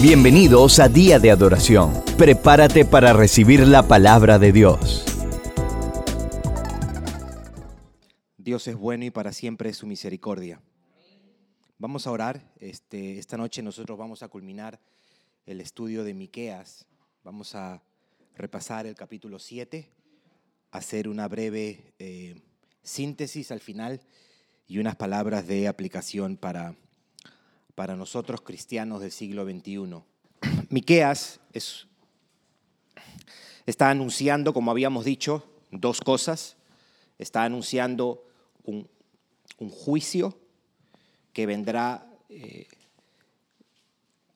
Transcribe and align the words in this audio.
Bienvenidos 0.00 0.78
a 0.78 0.88
Día 0.88 1.18
de 1.18 1.32
Adoración. 1.32 1.92
Prepárate 2.16 2.84
para 2.84 3.12
recibir 3.12 3.66
la 3.66 3.88
palabra 3.88 4.38
de 4.38 4.52
Dios. 4.52 5.04
Dios 8.36 8.68
es 8.68 8.76
bueno 8.76 9.06
y 9.06 9.10
para 9.10 9.32
siempre 9.32 9.70
es 9.70 9.78
su 9.78 9.88
misericordia. 9.88 10.62
Vamos 11.78 12.06
a 12.06 12.12
orar. 12.12 12.48
Este, 12.60 13.18
esta 13.18 13.36
noche 13.36 13.60
nosotros 13.60 13.98
vamos 13.98 14.22
a 14.22 14.28
culminar 14.28 14.78
el 15.46 15.60
estudio 15.60 16.04
de 16.04 16.14
Miqueas. 16.14 16.86
Vamos 17.24 17.56
a 17.56 17.82
repasar 18.36 18.86
el 18.86 18.94
capítulo 18.94 19.40
7, 19.40 19.90
hacer 20.70 21.08
una 21.08 21.26
breve 21.26 21.92
eh, 21.98 22.40
síntesis 22.84 23.50
al 23.50 23.58
final 23.58 24.00
y 24.68 24.78
unas 24.78 24.94
palabras 24.94 25.48
de 25.48 25.66
aplicación 25.66 26.36
para 26.36 26.76
para 27.78 27.94
nosotros 27.94 28.40
cristianos 28.40 29.00
del 29.00 29.12
siglo 29.12 29.44
XXI. 29.44 30.02
Miqueas 30.68 31.38
es, 31.52 31.86
está 33.66 33.88
anunciando, 33.88 34.52
como 34.52 34.72
habíamos 34.72 35.04
dicho, 35.04 35.48
dos 35.70 36.00
cosas. 36.00 36.56
Está 37.20 37.44
anunciando 37.44 38.26
un, 38.64 38.88
juicio 39.70 40.36
que 41.32 41.46
vendrá 41.46 42.04
eh, 42.28 42.66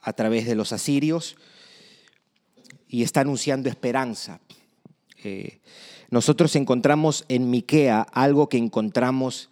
a 0.01 0.13
través 0.13 0.47
de 0.47 0.55
los 0.55 0.73
asirios 0.73 1.35
y 2.87 3.03
está 3.03 3.23
anunciando 3.23 3.69
esperanza. 3.69 4.41
Eh, 5.25 5.59
nosotros 6.11 6.55
encontramos 6.55 7.25
en 7.27 7.51
Miquea 7.51 8.03
algo 8.03 8.49
que 8.49 8.59
encontramos 8.59 9.51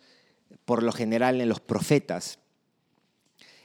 por 0.64 0.84
lo 0.84 0.92
general 0.92 1.40
en 1.40 1.48
los 1.48 1.58
profetas 1.58 2.38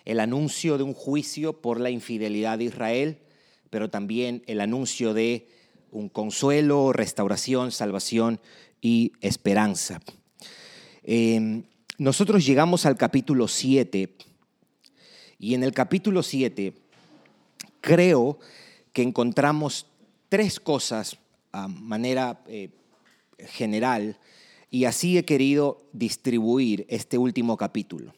el 0.06 0.20
anuncio 0.20 0.78
de 0.78 0.84
un 0.84 0.94
juicio 0.94 1.62
por 1.62 1.80
la 1.80 1.90
infidelidad 1.90 2.60
de 2.60 2.66
Israel, 2.66 3.18
pero 3.70 3.90
también 3.90 4.44
el 4.46 4.62
anuncio 4.62 5.14
de 5.14 5.48
un 5.92 6.10
consuelo, 6.10 6.94
restauración, 6.94 7.72
salvación 7.72 8.40
y 8.82 9.14
esperanza. 9.22 10.02
Em, 11.04 11.64
nosotros 11.98 12.46
llegamos 12.46 12.86
al 12.86 12.98
capítulo 12.98 13.48
7 13.48 14.16
y 15.40 15.54
en 15.54 15.64
el 15.64 15.74
capítulo 15.74 16.24
7 16.24 16.74
creo 17.82 18.40
que 18.94 19.02
encontramos 19.02 19.88
tres 20.30 20.60
cosas 20.60 21.18
a 21.52 21.68
manera 21.68 22.44
eh, 22.48 22.70
general 23.40 24.18
y 24.70 24.86
así 24.86 25.18
he 25.18 25.26
querido 25.26 25.88
distribuir 25.94 26.86
este 26.90 27.18
último 27.18 27.58
capítulo. 27.58 28.14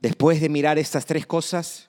Después 0.00 0.40
de 0.40 0.48
mirar 0.48 0.78
estas 0.78 1.06
tres 1.06 1.26
cosas 1.26 1.88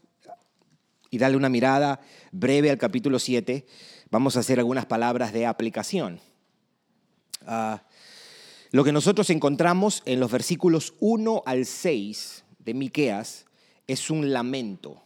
y 1.10 1.18
darle 1.18 1.38
una 1.38 1.50
mirada 1.50 2.02
breve 2.32 2.70
al 2.70 2.78
capítulo 2.78 3.20
7, 3.20 3.66
vamos 4.10 4.38
a 4.38 4.40
hacer 4.40 4.60
algunas 4.60 4.86
palabras 4.86 5.34
de 5.34 5.46
aplicación. 5.46 6.20
Ah, 7.46 7.84
lo 8.72 8.84
que 8.84 8.92
nosotros 8.92 9.30
encontramos 9.30 10.04
en 10.06 10.20
los 10.20 10.32
versículos 10.32 10.94
1 11.00 11.44
al 11.46 11.66
6 11.66 12.44
de 12.60 12.74
Miqueas 12.74 13.46
es 13.88 14.10
un 14.10 14.34
lamento. 14.34 15.02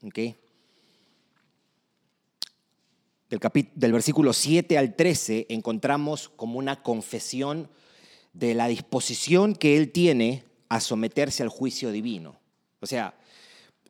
Del, 0.00 0.36
del 3.74 3.92
versículo 3.92 4.32
7 4.32 4.78
al 4.78 4.94
13 4.94 5.46
encontramos 5.50 6.28
como 6.28 6.58
una 6.58 6.82
confesión 6.82 7.68
de 8.32 8.54
la 8.54 8.68
disposición 8.68 9.54
que 9.54 9.76
él 9.76 9.90
tiene 9.90 10.47
a 10.68 10.80
someterse 10.80 11.42
al 11.42 11.48
juicio 11.48 11.90
divino. 11.90 12.38
O 12.80 12.86
sea, 12.86 13.14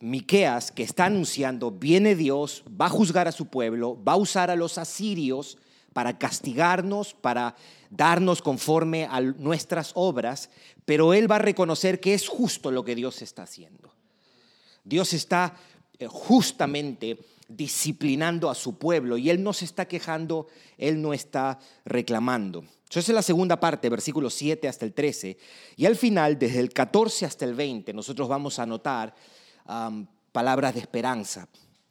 Miqueas 0.00 0.70
que 0.70 0.84
está 0.84 1.06
anunciando, 1.06 1.72
viene 1.72 2.14
Dios, 2.14 2.62
va 2.68 2.86
a 2.86 2.90
juzgar 2.90 3.26
a 3.26 3.32
su 3.32 3.46
pueblo, 3.46 3.98
va 4.02 4.12
a 4.12 4.16
usar 4.16 4.50
a 4.50 4.56
los 4.56 4.78
asirios 4.78 5.58
para 5.92 6.18
castigarnos, 6.18 7.14
para 7.14 7.56
darnos 7.90 8.40
conforme 8.40 9.06
a 9.06 9.20
nuestras 9.20 9.92
obras, 9.94 10.50
pero 10.84 11.14
él 11.14 11.30
va 11.30 11.36
a 11.36 11.40
reconocer 11.40 11.98
que 11.98 12.14
es 12.14 12.28
justo 12.28 12.70
lo 12.70 12.84
que 12.84 12.94
Dios 12.94 13.22
está 13.22 13.42
haciendo. 13.42 13.92
Dios 14.84 15.12
está 15.12 15.56
eh, 15.98 16.06
justamente 16.06 17.18
disciplinando 17.48 18.50
a 18.50 18.54
su 18.54 18.78
pueblo 18.78 19.18
y 19.18 19.30
él 19.30 19.42
no 19.42 19.52
se 19.52 19.64
está 19.64 19.86
quejando, 19.88 20.46
él 20.76 21.02
no 21.02 21.12
está 21.12 21.58
reclamando. 21.84 22.64
Esa 22.88 23.00
es 23.00 23.08
la 23.10 23.22
segunda 23.22 23.60
parte, 23.60 23.90
versículos 23.90 24.34
7 24.34 24.66
hasta 24.66 24.86
el 24.86 24.94
13. 24.94 25.36
Y 25.76 25.86
al 25.86 25.96
final, 25.96 26.38
desde 26.38 26.60
el 26.60 26.72
14 26.72 27.26
hasta 27.26 27.44
el 27.44 27.54
20, 27.54 27.92
nosotros 27.92 28.28
vamos 28.28 28.58
a 28.58 28.66
notar 28.66 29.14
palabras 30.32 30.74
de 30.74 30.80
esperanza, 30.80 31.48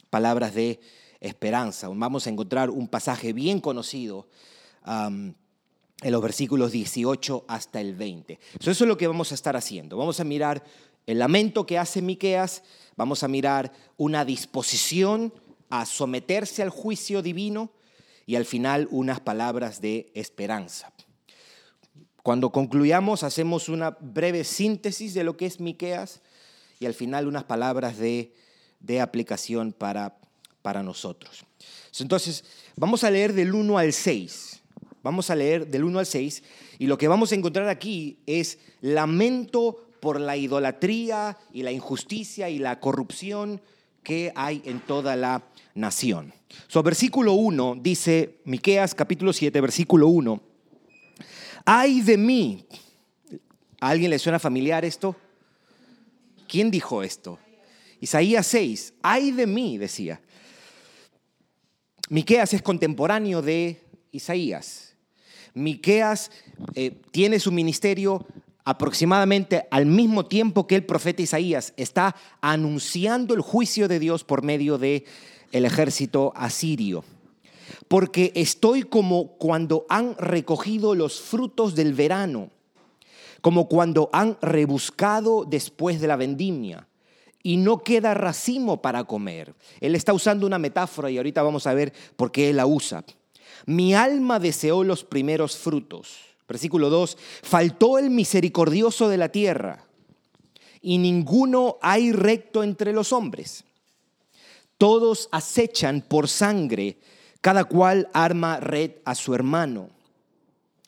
palabras 0.09 0.55
de 0.55 0.79
esperanza. 1.19 1.87
Vamos 1.89 2.25
a 2.25 2.29
encontrar 2.31 2.71
un 2.71 2.87
pasaje 2.87 3.31
bien 3.31 3.61
conocido 3.61 4.27
en 4.85 5.35
los 6.11 6.21
versículos 6.21 6.71
18 6.71 7.45
hasta 7.47 7.79
el 7.79 7.95
20. 7.95 8.39
Eso 8.59 8.71
es 8.71 8.81
lo 8.81 8.97
que 8.97 9.07
vamos 9.07 9.31
a 9.31 9.35
estar 9.35 9.55
haciendo. 9.55 9.97
Vamos 9.97 10.19
a 10.19 10.23
mirar 10.23 10.63
el 11.05 11.19
lamento 11.19 11.65
que 11.65 11.77
hace 11.77 12.01
Miqueas, 12.01 12.63
vamos 12.95 13.23
a 13.23 13.27
mirar 13.27 13.71
una 13.97 14.25
disposición 14.25 15.31
a 15.69 15.85
someterse 15.85 16.63
al 16.63 16.69
juicio 16.69 17.21
divino 17.21 17.71
y 18.27 18.35
al 18.35 18.45
final 18.45 18.87
unas 18.91 19.21
palabras 19.21 19.81
de 19.81 20.11
esperanza. 20.13 20.93
Cuando 22.21 22.51
concluyamos 22.51 23.23
hacemos 23.23 23.69
una 23.69 23.91
breve 24.01 24.43
síntesis 24.43 25.13
de 25.13 25.23
lo 25.23 25.37
que 25.37 25.45
es 25.45 25.61
Miqueas 25.61 26.21
y 26.79 26.85
al 26.85 26.93
final 26.93 27.25
unas 27.25 27.45
palabras 27.45 27.97
de, 27.97 28.33
aplicación 29.01 29.71
para, 29.71 30.17
para 30.61 30.83
nosotros. 30.83 31.45
Entonces, 31.99 32.43
vamos 32.75 33.03
a 33.03 33.09
leer 33.09 33.33
del 33.33 33.55
1 33.55 33.77
al 33.77 33.93
6. 33.93 34.61
Vamos 35.01 35.29
a 35.29 35.35
leer 35.35 35.67
del 35.67 35.85
1 35.85 35.99
al 35.99 36.05
6 36.05 36.43
y 36.79 36.87
lo 36.87 36.97
que 36.97 37.07
vamos 37.07 37.31
a 37.31 37.35
encontrar 37.35 37.69
aquí 37.69 38.19
es 38.25 38.59
lamento 38.81 39.87
por 40.01 40.19
la 40.19 40.35
idolatría 40.35 41.37
y 41.53 41.63
la 41.63 41.71
injusticia 41.71 42.49
y 42.49 42.59
la 42.59 42.81
corrupción 42.81 43.61
que 44.03 44.31
hay 44.35 44.61
en 44.65 44.79
toda 44.79 45.15
la 45.15 45.43
nación. 45.75 46.33
So, 46.67 46.81
versículo 46.83 47.33
1 47.33 47.77
dice, 47.81 48.39
Miqueas 48.45 48.95
capítulo 48.95 49.33
7, 49.33 49.61
versículo 49.61 50.07
1, 50.07 50.41
ay 51.65 52.01
de 52.01 52.17
mí. 52.17 52.65
¿A 53.79 53.89
alguien 53.89 54.09
le 54.09 54.17
suena 54.17 54.39
familiar 54.39 54.83
esto? 54.85 55.15
¿Quién 56.47 56.71
dijo 56.71 57.03
esto? 57.03 57.37
Isaías 57.99 58.47
6, 58.47 58.93
ay 59.01 59.31
de 59.31 59.45
mí, 59.45 59.77
decía. 59.77 60.21
Miqueas 62.09 62.53
es 62.53 62.61
contemporáneo 62.61 63.41
de 63.41 63.81
Isaías. 64.11 64.95
Miqueas 65.53 66.31
eh, 66.75 67.01
tiene 67.11 67.39
su 67.39 67.51
ministerio 67.51 68.25
aproximadamente 68.67 69.65
al 69.71 69.85
mismo 69.85 70.25
tiempo 70.25 70.67
que 70.67 70.75
el 70.75 70.85
profeta 70.85 71.21
Isaías 71.21 71.73
está 71.77 72.17
anunciando 72.41 73.33
el 73.33 73.39
juicio 73.39 73.87
de 73.87 73.97
Dios 73.97 74.25
por 74.25 74.43
medio 74.43 74.77
de 74.77 75.05
el 75.53 75.63
ejército 75.63 76.33
asirio. 76.35 77.05
Porque 77.87 78.33
estoy 78.35 78.83
como 78.83 79.37
cuando 79.37 79.85
han 79.87 80.17
recogido 80.17 80.95
los 80.95 81.21
frutos 81.21 81.75
del 81.75 81.93
verano, 81.93 82.49
como 83.39 83.69
cuando 83.69 84.09
han 84.11 84.37
rebuscado 84.41 85.45
después 85.45 86.01
de 86.01 86.07
la 86.07 86.17
vendimia 86.17 86.89
y 87.43 87.55
no 87.55 87.77
queda 87.85 88.15
racimo 88.15 88.81
para 88.81 89.05
comer. 89.05 89.55
Él 89.79 89.95
está 89.95 90.11
usando 90.11 90.45
una 90.45 90.59
metáfora 90.59 91.09
y 91.09 91.15
ahorita 91.15 91.41
vamos 91.41 91.67
a 91.67 91.73
ver 91.73 91.93
por 92.17 92.33
qué 92.33 92.49
él 92.49 92.57
la 92.57 92.65
usa. 92.65 93.05
Mi 93.65 93.95
alma 93.95 94.39
deseó 94.39 94.83
los 94.83 95.05
primeros 95.05 95.55
frutos. 95.55 96.36
Versículo 96.47 96.89
2, 96.89 97.17
faltó 97.43 97.97
el 97.97 98.09
misericordioso 98.09 99.09
de 99.09 99.17
la 99.17 99.29
tierra 99.29 99.83
y 100.81 100.97
ninguno 100.97 101.77
hay 101.81 102.11
recto 102.11 102.63
entre 102.63 102.93
los 102.93 103.11
hombres. 103.11 103.65
Todos 104.77 105.27
acechan 105.31 106.01
por 106.01 106.27
sangre, 106.27 106.97
cada 107.41 107.65
cual 107.65 108.09
arma 108.13 108.59
red 108.59 108.91
a 109.05 109.15
su 109.15 109.33
hermano. 109.33 109.89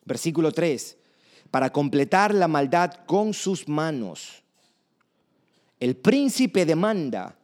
Versículo 0.06 0.51
3. 0.51 0.98
Para 1.51 1.72
completar 1.72 2.33
la 2.33 2.48
maldad 2.48 2.94
con 3.06 3.33
sus 3.33 3.68
manos. 3.68 4.44
El 5.80 5.95
príncipe 5.95 6.66
demanda 6.66 7.36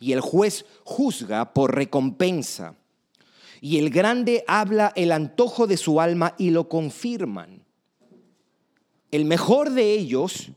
y 0.00 0.12
el 0.12 0.20
juez 0.20 0.66
juzga 0.84 1.52
por 1.54 1.74
recompensa. 1.74 2.74
Y 3.64 3.78
el 3.78 3.88
grande 3.88 4.44
habla 4.46 4.92
el 4.94 5.10
antojo 5.10 5.66
de 5.66 5.78
su 5.78 5.98
alma 5.98 6.34
y 6.36 6.50
lo 6.50 6.68
confirman. 6.68 7.64
El 9.10 9.24
mejor 9.24 9.70
de 9.70 9.92
ellos 9.94 10.50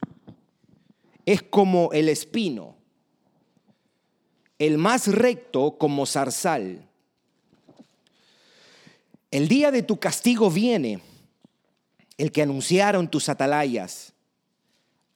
es 1.25 1.41
como 1.41 1.93
el 1.93 2.09
espino 2.09 2.77
el 4.59 4.77
más 4.77 5.07
recto 5.07 5.77
como 5.77 6.05
zarzal. 6.05 6.87
El 9.29 9.47
día 9.47 9.71
de 9.71 9.83
tu 9.83 9.99
castigo 9.99 10.49
viene, 10.49 10.99
el 12.17 12.31
que 12.31 12.41
anunciaron 12.41 13.09
tus 13.09 13.29
atalayas. 13.29 14.13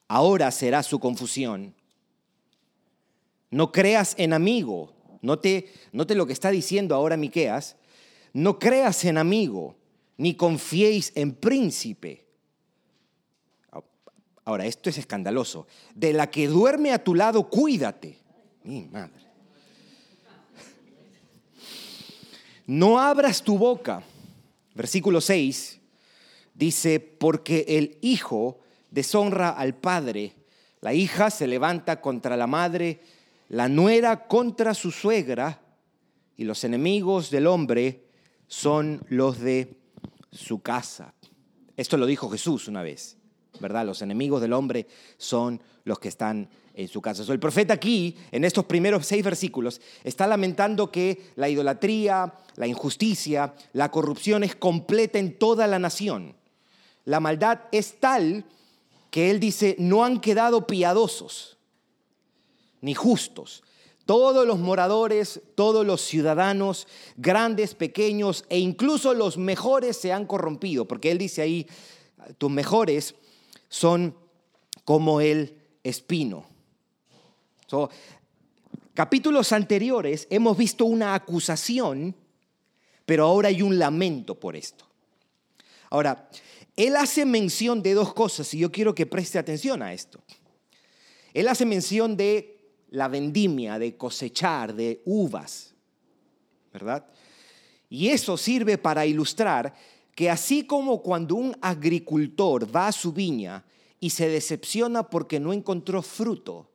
Ahora 0.07 0.51
será 0.51 0.83
su 0.83 0.99
confusión. 0.99 1.73
No 3.49 3.71
creas 3.71 4.13
en 4.17 4.33
amigo. 4.33 4.93
Note, 5.21 5.71
note 5.91 6.15
lo 6.15 6.27
que 6.27 6.33
está 6.33 6.51
diciendo 6.51 6.93
ahora 6.93 7.17
Miqueas. 7.17 7.77
No 8.33 8.59
creas 8.59 9.03
en 9.05 9.17
amigo, 9.17 9.75
ni 10.17 10.35
confiéis 10.35 11.11
en 11.15 11.33
príncipe. 11.33 12.25
Ahora, 14.45 14.65
esto 14.65 14.89
es 14.89 14.97
escandaloso. 14.97 15.67
De 15.93 16.13
la 16.13 16.29
que 16.29 16.47
duerme 16.47 16.91
a 16.91 17.03
tu 17.03 17.15
lado, 17.15 17.49
cuídate. 17.49 18.17
Mi 18.63 18.83
madre. 18.83 19.21
No 22.67 22.99
abras 22.99 23.43
tu 23.43 23.57
boca. 23.57 24.03
Versículo 24.73 25.19
6 25.19 25.79
dice, 26.53 26.99
porque 26.99 27.65
el 27.67 27.97
hijo 28.01 28.59
deshonra 28.91 29.49
al 29.49 29.75
padre, 29.75 30.33
la 30.79 30.93
hija 30.93 31.29
se 31.29 31.47
levanta 31.47 32.01
contra 32.01 32.37
la 32.37 32.47
madre, 32.47 33.01
la 33.49 33.67
nuera 33.67 34.27
contra 34.27 34.73
su 34.73 34.91
suegra, 34.91 35.59
y 36.37 36.43
los 36.43 36.63
enemigos 36.63 37.29
del 37.29 37.47
hombre 37.47 38.05
son 38.51 39.01
los 39.07 39.39
de 39.39 39.77
su 40.29 40.61
casa. 40.61 41.13
Esto 41.77 41.95
lo 41.95 42.05
dijo 42.05 42.29
Jesús 42.29 42.67
una 42.67 42.83
vez, 42.83 43.15
¿verdad? 43.61 43.85
Los 43.85 44.01
enemigos 44.01 44.41
del 44.41 44.51
hombre 44.51 44.87
son 45.17 45.61
los 45.85 45.99
que 45.99 46.09
están 46.09 46.49
en 46.73 46.89
su 46.89 47.01
casa. 47.01 47.23
el 47.31 47.39
profeta 47.39 47.73
aquí, 47.73 48.17
en 48.29 48.43
estos 48.43 48.65
primeros 48.65 49.07
seis 49.07 49.23
versículos, 49.23 49.79
está 50.03 50.27
lamentando 50.27 50.91
que 50.91 51.31
la 51.37 51.47
idolatría, 51.47 52.33
la 52.57 52.67
injusticia, 52.67 53.55
la 53.71 53.89
corrupción 53.89 54.43
es 54.43 54.57
completa 54.57 55.17
en 55.17 55.39
toda 55.39 55.65
la 55.65 55.79
nación. 55.79 56.35
La 57.05 57.21
maldad 57.21 57.61
es 57.71 58.01
tal 58.01 58.43
que 59.11 59.31
él 59.31 59.39
dice, 59.39 59.77
no 59.79 60.03
han 60.03 60.19
quedado 60.19 60.67
piadosos 60.67 61.57
ni 62.81 62.95
justos. 62.95 63.63
Todos 64.05 64.45
los 64.45 64.59
moradores, 64.59 65.41
todos 65.55 65.85
los 65.85 66.01
ciudadanos, 66.01 66.87
grandes, 67.17 67.75
pequeños 67.75 68.45
e 68.49 68.59
incluso 68.59 69.13
los 69.13 69.37
mejores 69.37 69.97
se 69.97 70.11
han 70.11 70.25
corrompido, 70.25 70.87
porque 70.87 71.11
él 71.11 71.17
dice 71.17 71.41
ahí, 71.41 71.67
tus 72.37 72.51
mejores 72.51 73.15
son 73.69 74.15
como 74.83 75.21
el 75.21 75.57
espino. 75.83 76.45
capítulos 78.93 79.51
anteriores 79.51 80.27
hemos 80.29 80.57
visto 80.57 80.85
una 80.85 81.15
acusación, 81.15 82.15
pero 83.05 83.25
ahora 83.25 83.49
hay 83.49 83.61
un 83.61 83.79
lamento 83.79 84.39
por 84.39 84.55
esto. 84.55 84.85
Ahora, 85.89 86.29
él 86.75 86.95
hace 86.95 87.25
mención 87.25 87.83
de 87.83 87.93
dos 87.93 88.13
cosas 88.13 88.53
y 88.53 88.59
yo 88.59 88.71
quiero 88.71 88.95
que 88.95 89.05
preste 89.05 89.37
atención 89.37 89.81
a 89.81 89.93
esto. 89.93 90.21
Él 91.33 91.47
hace 91.47 91.65
mención 91.65 92.17
de 92.17 92.60
la 92.91 93.07
vendimia, 93.07 93.79
de 93.79 93.97
cosechar, 93.97 94.75
de 94.75 95.01
uvas, 95.05 95.73
¿verdad? 96.71 97.05
Y 97.89 98.09
eso 98.09 98.37
sirve 98.37 98.77
para 98.77 99.05
ilustrar 99.05 99.73
que 100.13 100.29
así 100.29 100.65
como 100.65 101.01
cuando 101.01 101.35
un 101.35 101.55
agricultor 101.61 102.73
va 102.73 102.87
a 102.87 102.91
su 102.91 103.11
viña 103.11 103.65
y 103.99 104.11
se 104.11 104.29
decepciona 104.29 105.09
porque 105.09 105.39
no 105.39 105.53
encontró 105.53 106.01
fruto, 106.01 106.69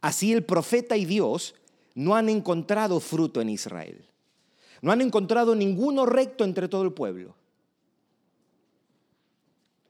así 0.00 0.32
el 0.32 0.44
profeta 0.44 0.96
y 0.96 1.06
Dios 1.06 1.54
no 1.94 2.14
han 2.14 2.28
encontrado 2.28 3.00
fruto 3.00 3.40
en 3.40 3.48
Israel. 3.48 4.04
No 4.82 4.92
han 4.92 5.00
encontrado 5.00 5.54
ninguno 5.54 6.04
recto 6.04 6.44
entre 6.44 6.68
todo 6.68 6.82
el 6.82 6.92
pueblo. 6.92 7.34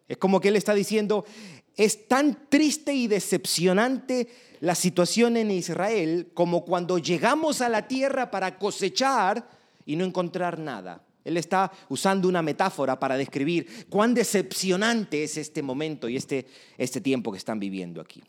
Es 0.07 0.19
como 0.19 0.41
que 0.41 0.49
él 0.49 0.57
está 0.57 0.75
diciendo, 0.75 1.25
es 1.77 2.09
tan 2.09 2.49
triste 2.49 2.95
y 2.95 3.07
decepcionante 3.07 4.29
la 4.61 4.75
situación 4.75 5.37
en 5.37 5.51
Israel 5.51 6.31
como 6.35 6.65
cuando 6.65 6.99
llegamos 6.99 7.61
a 7.61 7.69
la 7.69 7.89
tierra 7.89 8.31
para 8.31 8.59
cosechar 8.59 9.49
y 9.85 9.97
no 9.97 10.05
encontrar 10.05 10.59
nada. 10.59 11.05
Él 11.25 11.37
está 11.37 11.73
usando 11.89 12.29
una 12.29 12.43
metáfora 12.43 12.99
para 12.99 13.17
describir 13.17 13.87
cuán 13.89 14.15
decepcionante 14.15 15.25
es 15.25 15.37
este 15.37 15.63
momento 15.63 16.09
y 16.09 16.17
este, 16.17 16.47
este 16.77 17.01
tiempo 17.01 17.33
que 17.33 17.39
están 17.39 17.59
viviendo 17.59 18.01
aquí. 18.01 18.23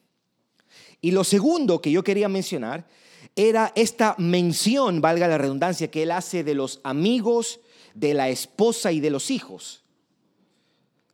Y 1.02 1.12
lo 1.12 1.24
segundo 1.24 1.82
que 1.82 1.92
yo 1.92 2.04
quería 2.04 2.30
mencionar 2.30 2.88
era 3.36 3.72
esta 3.76 4.16
mención, 4.18 5.02
valga 5.02 5.28
la 5.28 5.38
redundancia, 5.38 5.92
que 5.92 6.04
él 6.04 6.12
hace 6.12 6.44
de 6.44 6.56
los 6.56 6.80
amigos, 6.84 7.60
de 7.94 8.14
la 8.14 8.30
esposa 8.30 8.92
y 8.92 9.02
de 9.02 9.10
los 9.10 9.30
hijos. 9.30 9.84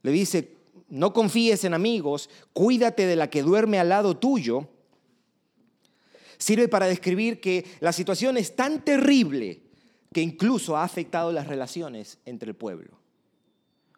Le 0.04 0.12
dice, 0.12 0.56
no 0.92 1.14
confíes 1.14 1.64
en 1.64 1.74
amigos, 1.74 2.30
cuídate 2.52 3.08
de 3.08 3.16
la 3.16 3.30
que 3.30 3.42
duerme 3.42 3.80
al 3.80 3.90
lado 3.90 4.18
tuyo. 4.18 4.68
Sirve 6.38 6.68
para 6.68 6.86
describir 6.86 7.40
que 7.40 7.66
la 7.80 7.94
situación 7.94 8.36
es 8.36 8.56
tan 8.58 8.84
terrible 8.84 9.62
que 10.12 10.22
incluso 10.22 10.76
ha 10.76 10.84
afectado 10.84 11.32
las 11.32 11.48
relaciones 11.48 12.20
entre 12.26 12.50
el 12.50 12.56
pueblo. 12.56 13.00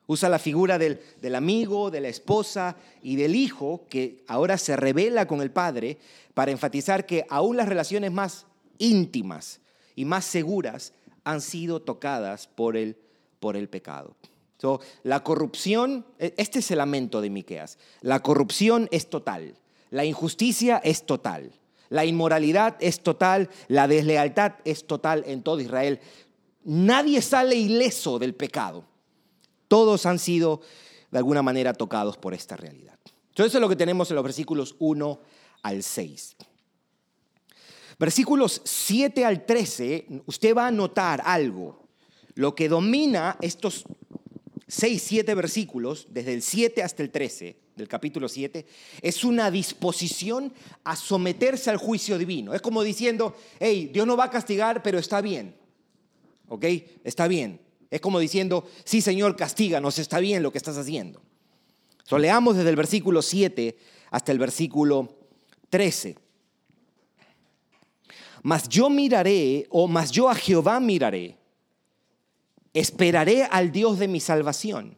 Usa 0.05 0.29
la 0.29 0.37
figura 0.37 0.77
del, 0.77 1.01
del, 1.19 1.33
amigo, 1.33 1.89
de 1.89 2.01
la 2.01 2.09
esposa 2.09 2.77
y 3.01 3.15
del 3.15 3.35
hijo, 3.35 3.87
que 3.89 4.23
ahora 4.27 4.59
se 4.59 4.75
revela 4.75 5.25
con 5.25 5.41
el 5.41 5.49
padre, 5.49 5.97
para 6.35 6.51
enfatizar 6.51 7.07
que 7.07 7.25
aún 7.27 7.57
las 7.57 7.69
relaciones 7.69 8.11
más 8.11 8.45
íntimas 8.77 9.61
y 9.95 10.05
más 10.05 10.25
seguras 10.25 10.93
han 11.23 11.41
sido 11.41 11.81
tocadas 11.81 12.45
por 12.45 12.77
el, 12.77 12.97
por 13.39 13.57
el 13.57 13.67
pecado 13.67 14.15
la 15.03 15.23
corrupción, 15.23 16.05
e, 16.19 16.33
este 16.37 16.59
es 16.59 16.71
el 16.71 16.77
lamento 16.77 17.21
de 17.21 17.29
Miqueas. 17.29 17.77
La 18.01 18.21
corrupción 18.21 18.87
es 18.91 19.09
total, 19.09 19.57
la 19.89 20.05
injusticia 20.05 20.77
es 20.77 21.05
total, 21.05 21.51
la 21.89 22.05
inmoralidad 22.05 22.77
es 22.79 23.01
total, 23.01 23.49
la 23.67 23.87
deslealtad 23.87 24.53
es 24.65 24.87
total 24.87 25.23
en 25.27 25.43
todo 25.43 25.59
Israel. 25.59 25.99
Nadie 26.63 27.21
sale 27.21 27.55
ileso 27.55 28.19
del 28.19 28.35
pecado. 28.35 28.85
Todos 29.67 30.05
han 30.05 30.19
sido 30.19 30.61
de 31.11 31.17
alguna 31.17 31.41
manera 31.41 31.73
tocados 31.73 32.17
por 32.17 32.33
esta 32.33 32.55
realidad. 32.55 32.97
Entonces 33.29 33.51
eso 33.51 33.57
es 33.57 33.61
lo 33.61 33.69
que 33.69 33.75
tenemos 33.75 34.09
en 34.09 34.15
los 34.15 34.23
versículos 34.23 34.75
1 34.79 35.19
al 35.63 35.83
6. 35.83 36.35
Versículos 37.99 38.61
7 38.63 39.25
al 39.25 39.45
13, 39.45 40.23
usted 40.25 40.55
va 40.55 40.67
a 40.67 40.71
notar 40.71 41.21
algo. 41.25 41.87
Lo 42.35 42.55
que 42.55 42.69
domina 42.69 43.37
estos 43.41 43.85
seis, 44.73 45.03
siete 45.03 45.35
versículos, 45.35 46.07
desde 46.09 46.33
el 46.33 46.41
7 46.41 46.81
hasta 46.81 47.03
el 47.03 47.11
13 47.11 47.55
del 47.75 47.87
capítulo 47.87 48.27
7, 48.27 48.65
es 49.03 49.23
una 49.23 49.51
disposición 49.51 50.51
a 50.83 50.95
someterse 50.95 51.69
al 51.69 51.77
juicio 51.77 52.17
divino. 52.17 52.55
Es 52.55 52.61
como 52.61 52.81
diciendo, 52.81 53.35
hey, 53.59 53.91
Dios 53.93 54.07
no 54.07 54.17
va 54.17 54.25
a 54.25 54.29
castigar, 54.31 54.81
pero 54.81 54.97
está 54.97 55.21
bien. 55.21 55.55
¿Ok? 56.47 56.65
Está 57.03 57.27
bien. 57.27 57.59
Es 57.91 58.01
como 58.01 58.17
diciendo, 58.17 58.67
sí, 58.83 59.01
Señor, 59.01 59.35
castíganos, 59.35 59.99
está 59.99 60.19
bien 60.19 60.41
lo 60.41 60.51
que 60.51 60.57
estás 60.57 60.77
haciendo. 60.77 61.21
So, 62.03 62.17
leamos 62.17 62.55
desde 62.55 62.71
el 62.71 62.75
versículo 62.75 63.21
7 63.21 63.77
hasta 64.09 64.31
el 64.31 64.39
versículo 64.39 65.15
13. 65.69 66.17
Mas 68.41 68.67
yo 68.67 68.89
miraré, 68.89 69.67
o 69.69 69.87
mas 69.87 70.09
yo 70.09 70.29
a 70.29 70.35
Jehová 70.35 70.79
miraré 70.79 71.42
Esperaré 72.73 73.43
al 73.43 73.71
Dios 73.71 73.99
de 73.99 74.07
mi 74.07 74.19
salvación. 74.19 74.97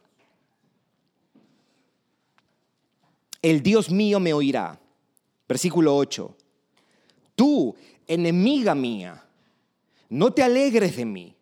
El 3.42 3.62
Dios 3.62 3.92
mío 3.92 4.20
me 4.20 4.34
oirá. 4.34 4.80
Versículo 5.48 5.96
8. 5.96 6.36
Tú, 7.36 7.76
enemiga 8.08 8.74
mía, 8.74 9.24
no 10.10 10.32
te 10.32 10.42
alegres 10.42 10.96
de 10.96 11.06
mí, 11.06 11.36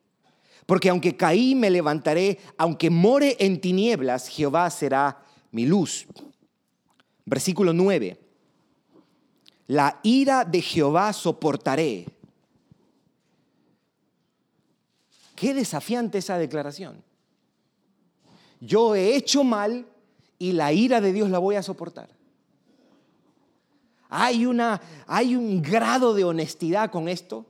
porque 0.66 0.90
aunque 0.90 1.16
caí 1.16 1.56
me 1.56 1.70
levantaré, 1.70 2.40
aunque 2.58 2.90
more 2.90 3.38
en 3.40 3.62
tinieblas, 3.62 4.28
Jehová 4.28 4.70
será 4.70 5.24
mi 5.52 5.66
luz. 5.66 6.08
Versículo 7.26 7.74
9. 7.74 8.20
La 9.68 10.00
ira 10.04 10.44
de 10.44 10.62
Jehová 10.62 11.14
soportaré 11.14 12.06
Qué 15.36 15.54
desafiante 15.54 16.20
esa 16.20 16.38
declaración. 16.38 17.04
Yo 18.60 18.96
he 18.96 19.16
hecho 19.16 19.44
mal 19.44 19.86
y 20.40 20.54
la 20.54 20.72
ira 20.72 21.02
de 21.02 21.12
Dios 21.12 21.30
la 21.30 21.40
voy 21.40 21.56
a 21.56 21.64
soportar. 21.64 22.10
Hay, 24.10 24.46
una, 24.46 24.80
hay 25.08 25.36
un 25.36 25.62
grado 25.62 26.14
de 26.14 26.24
honestidad 26.24 26.92
con 26.92 27.08
esto. 27.08 27.46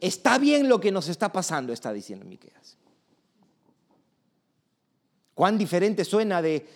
Está 0.00 0.38
bien 0.38 0.68
lo 0.68 0.80
que 0.80 0.90
nos 0.90 1.08
está 1.08 1.30
pasando, 1.30 1.72
está 1.72 1.92
diciendo 1.92 2.24
Miqueas. 2.24 2.78
Cuán 5.34 5.58
diferente 5.58 6.04
suena 6.04 6.40
de, 6.40 6.66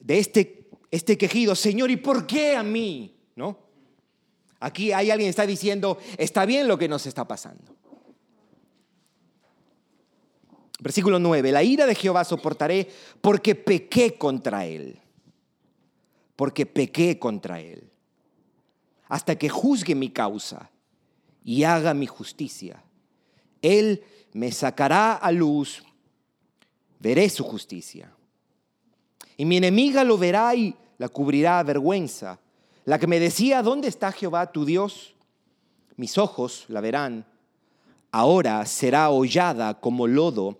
de 0.00 0.18
este, 0.18 0.68
este 0.90 1.16
quejido, 1.16 1.54
Señor, 1.54 1.90
¿y 1.90 1.96
por 1.96 2.26
qué 2.26 2.56
a 2.56 2.62
mí? 2.62 3.16
¿No? 3.36 3.56
Aquí 4.58 4.92
hay 4.92 5.10
alguien 5.10 5.26
que 5.26 5.30
está 5.30 5.46
diciendo, 5.46 5.98
está 6.18 6.44
bien 6.44 6.68
lo 6.68 6.76
que 6.76 6.88
nos 6.88 7.06
está 7.06 7.26
pasando. 7.26 7.76
Versículo 10.80 11.18
9, 11.18 11.52
la 11.52 11.62
ira 11.62 11.86
de 11.86 11.94
Jehová 11.94 12.24
soportaré 12.24 12.88
porque 13.20 13.54
pequé 13.54 14.16
contra 14.16 14.64
él, 14.66 14.98
porque 16.36 16.66
pequé 16.66 17.18
contra 17.18 17.60
él. 17.60 17.90
hasta 19.10 19.36
que 19.36 19.48
juzgue 19.48 19.96
mi 19.96 20.08
causa 20.10 20.70
y 21.44 21.64
haga 21.64 21.92
mi 21.94 22.06
justicia. 22.06 22.82
Él 23.60 24.04
me 24.32 24.52
sacará 24.52 25.14
a 25.14 25.32
luz, 25.32 25.82
veré 27.00 27.28
su 27.28 27.42
justicia. 27.42 28.14
Y 29.36 29.44
mi 29.44 29.56
enemiga 29.56 30.04
lo 30.04 30.16
verá 30.16 30.54
y 30.54 30.76
la 30.96 31.08
cubrirá 31.08 31.60
vergüenza. 31.64 32.38
La 32.84 33.00
que 33.00 33.08
me 33.08 33.18
decía, 33.18 33.62
¿dónde 33.62 33.88
está 33.88 34.12
Jehová 34.12 34.52
tu 34.52 34.64
Dios? 34.64 35.14
Mis 35.96 36.16
ojos 36.16 36.66
la 36.68 36.80
verán. 36.80 37.26
Ahora 38.12 38.64
será 38.64 39.10
hollada 39.10 39.80
como 39.80 40.06
lodo 40.06 40.58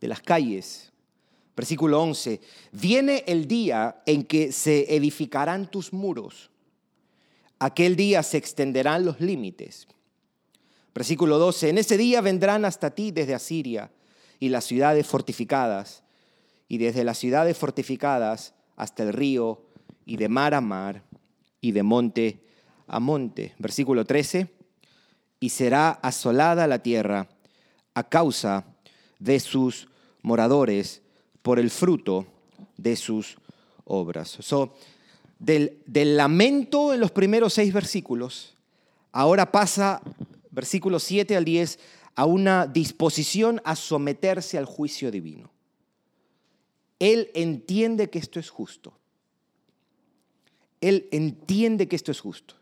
de 0.00 0.08
las 0.08 0.20
calles. 0.20 0.92
Versículo 1.56 2.02
11. 2.02 2.40
Viene 2.72 3.24
el 3.26 3.46
día 3.46 4.02
en 4.06 4.24
que 4.24 4.52
se 4.52 4.94
edificarán 4.94 5.70
tus 5.70 5.92
muros. 5.92 6.50
Aquel 7.58 7.96
día 7.96 8.22
se 8.22 8.38
extenderán 8.38 9.04
los 9.04 9.20
límites. 9.20 9.86
Versículo 10.94 11.38
12. 11.38 11.68
En 11.68 11.78
ese 11.78 11.96
día 11.98 12.20
vendrán 12.20 12.64
hasta 12.64 12.90
ti 12.90 13.10
desde 13.10 13.34
Asiria 13.34 13.90
y 14.38 14.48
las 14.48 14.64
ciudades 14.64 15.06
fortificadas 15.06 16.02
y 16.70 16.78
desde 16.78 17.02
las 17.02 17.18
ciudades 17.18 17.58
fortificadas 17.58 18.54
hasta 18.76 19.02
el 19.02 19.12
río, 19.12 19.66
y 20.06 20.16
de 20.16 20.28
mar 20.28 20.54
a 20.54 20.60
mar, 20.60 21.02
y 21.60 21.72
de 21.72 21.82
monte 21.82 22.44
a 22.86 23.00
monte. 23.00 23.54
Versículo 23.58 24.04
13, 24.04 24.48
y 25.40 25.48
será 25.48 25.90
asolada 25.90 26.68
la 26.68 26.78
tierra 26.78 27.28
a 27.94 28.08
causa 28.08 28.64
de 29.18 29.40
sus 29.40 29.88
moradores 30.22 31.02
por 31.42 31.58
el 31.58 31.70
fruto 31.70 32.26
de 32.76 32.96
sus 32.96 33.36
obras. 33.84 34.38
del, 35.38 35.78
del 35.86 36.16
lamento 36.16 36.92
en 36.92 37.00
los 37.00 37.10
primeros 37.10 37.54
seis 37.54 37.72
versículos, 37.72 38.54
ahora 39.12 39.50
pasa, 39.50 40.02
versículos 40.50 41.02
7 41.04 41.36
al 41.36 41.44
10, 41.44 41.78
a 42.14 42.26
una 42.26 42.66
disposición 42.66 43.62
a 43.64 43.76
someterse 43.76 44.58
al 44.58 44.66
juicio 44.66 45.10
divino. 45.10 45.50
Él 46.98 47.30
entiende 47.34 48.10
que 48.10 48.18
esto 48.18 48.38
es 48.38 48.50
justo. 48.50 48.92
Él 50.80 51.08
entiende 51.10 51.88
que 51.88 51.96
esto 51.96 52.12
es 52.12 52.20
justo. 52.20 52.54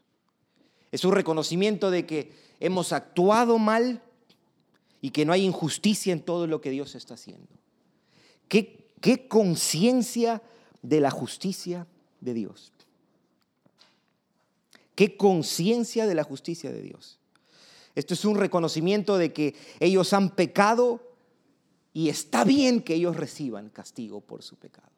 Es 0.93 1.05
un 1.05 1.12
reconocimiento 1.12 1.91
de 1.91 2.07
que 2.07 2.33
hemos 2.61 2.93
actuado 2.93 3.59
mal 3.59 4.03
y 5.00 5.11
que 5.11 5.25
no 5.25 5.33
hay 5.33 5.45
injusticia 5.45 6.12
en 6.12 6.23
todo 6.23 6.47
lo 6.47 6.61
que 6.61 6.71
Dios 6.71 6.95
está 6.95 7.14
haciendo. 7.14 7.49
¿Qué, 8.49 8.93
qué 9.00 9.28
conciencia 9.28 10.43
de 10.83 11.00
la 11.00 11.11
justicia 11.11 11.87
de 12.21 12.35
Dios? 12.35 12.73
¿Qué 14.95 15.17
conciencia 15.17 16.07
de 16.07 16.14
la 16.14 16.25
justicia 16.25 16.73
de 16.73 16.83
Dios? 16.83 17.19
Esto 17.95 18.14
es 18.14 18.25
un 18.25 18.37
reconocimiento 18.37 19.17
de 19.19 19.33
que 19.33 19.55
ellos 19.81 20.12
han 20.12 20.35
pecado 20.35 21.00
y 21.93 22.09
está 22.09 22.45
bien 22.45 22.83
que 22.83 22.95
ellos 22.95 23.17
reciban 23.17 23.71
castigo 23.71 24.21
por 24.21 24.43
su 24.43 24.57
pecado. 24.57 24.90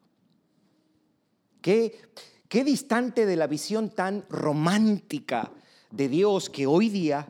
Qué, 1.61 1.99
qué 2.47 2.63
distante 2.63 3.25
de 3.25 3.35
la 3.35 3.47
visión 3.47 3.89
tan 3.89 4.25
romántica 4.29 5.51
de 5.91 6.09
Dios 6.09 6.49
que 6.49 6.65
hoy 6.65 6.89
día 6.89 7.27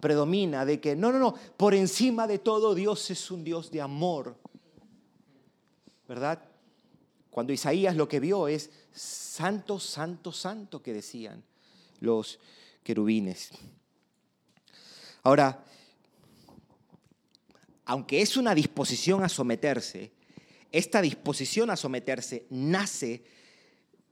predomina, 0.00 0.64
de 0.64 0.80
que 0.80 0.96
no, 0.96 1.12
no, 1.12 1.18
no, 1.18 1.34
por 1.56 1.74
encima 1.74 2.26
de 2.26 2.38
todo 2.38 2.74
Dios 2.74 3.10
es 3.10 3.30
un 3.30 3.44
Dios 3.44 3.70
de 3.70 3.80
amor. 3.80 4.36
¿Verdad? 6.08 6.42
Cuando 7.30 7.52
Isaías 7.52 7.94
lo 7.94 8.08
que 8.08 8.18
vio 8.18 8.48
es 8.48 8.70
santo, 8.92 9.78
santo, 9.78 10.32
santo 10.32 10.82
que 10.82 10.92
decían 10.92 11.44
los 12.00 12.40
querubines. 12.82 13.50
Ahora, 15.22 15.64
aunque 17.84 18.20
es 18.20 18.36
una 18.36 18.54
disposición 18.54 19.22
a 19.22 19.28
someterse, 19.28 20.12
esta 20.72 21.00
disposición 21.00 21.70
a 21.70 21.76
someterse 21.76 22.46
nace 22.50 23.24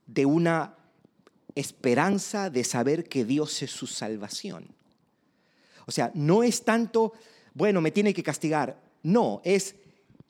de 0.05 0.25
una 0.25 0.77
esperanza 1.55 2.49
de 2.49 2.63
saber 2.63 3.09
que 3.09 3.25
Dios 3.25 3.61
es 3.61 3.71
su 3.71 3.87
salvación. 3.87 4.76
O 5.87 5.91
sea, 5.91 6.11
no 6.13 6.43
es 6.43 6.63
tanto, 6.63 7.13
bueno, 7.55 7.81
me 7.81 7.89
tiene 7.89 8.13
que 8.13 8.21
castigar. 8.21 8.79
No, 9.01 9.41
es, 9.43 9.75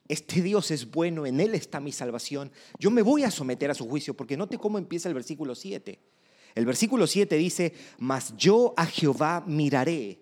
este 0.07 0.41
Dios 0.41 0.71
es 0.71 0.89
bueno, 0.89 1.25
en 1.25 1.41
Él 1.41 1.53
está 1.55 1.81
mi 1.81 1.91
salvación. 1.91 2.51
Yo 2.79 2.89
me 2.91 3.01
voy 3.01 3.23
a 3.23 3.31
someter 3.31 3.69
a 3.69 3.73
su 3.73 3.89
juicio, 3.89 4.13
porque 4.13 4.37
note 4.37 4.57
cómo 4.57 4.77
empieza 4.77 5.09
el 5.09 5.15
versículo 5.15 5.55
7. 5.55 5.99
El 6.55 6.65
versículo 6.65 7.05
7 7.05 7.35
dice, 7.35 7.73
mas 7.97 8.33
yo 8.37 8.73
a 8.77 8.85
Jehová 8.85 9.43
miraré. 9.45 10.19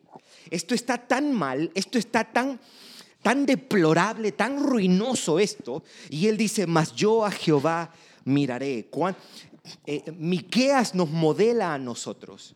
Esto 0.49 0.73
está 0.73 0.97
tan 0.97 1.31
mal, 1.31 1.71
esto 1.75 1.99
está 1.99 2.23
tan 2.23 2.59
tan 3.25 3.47
deplorable, 3.47 4.33
tan 4.33 4.61
ruinoso 4.61 5.39
esto. 5.39 5.83
Y 6.11 6.27
él 6.27 6.37
dice, 6.37 6.67
mas 6.67 6.93
yo 6.93 7.25
a 7.25 7.31
Jehová 7.31 7.91
miraré. 8.23 8.87
Eh, 9.87 10.11
Miqueas 10.15 10.93
nos 10.93 11.09
modela 11.09 11.73
a 11.73 11.79
nosotros. 11.79 12.55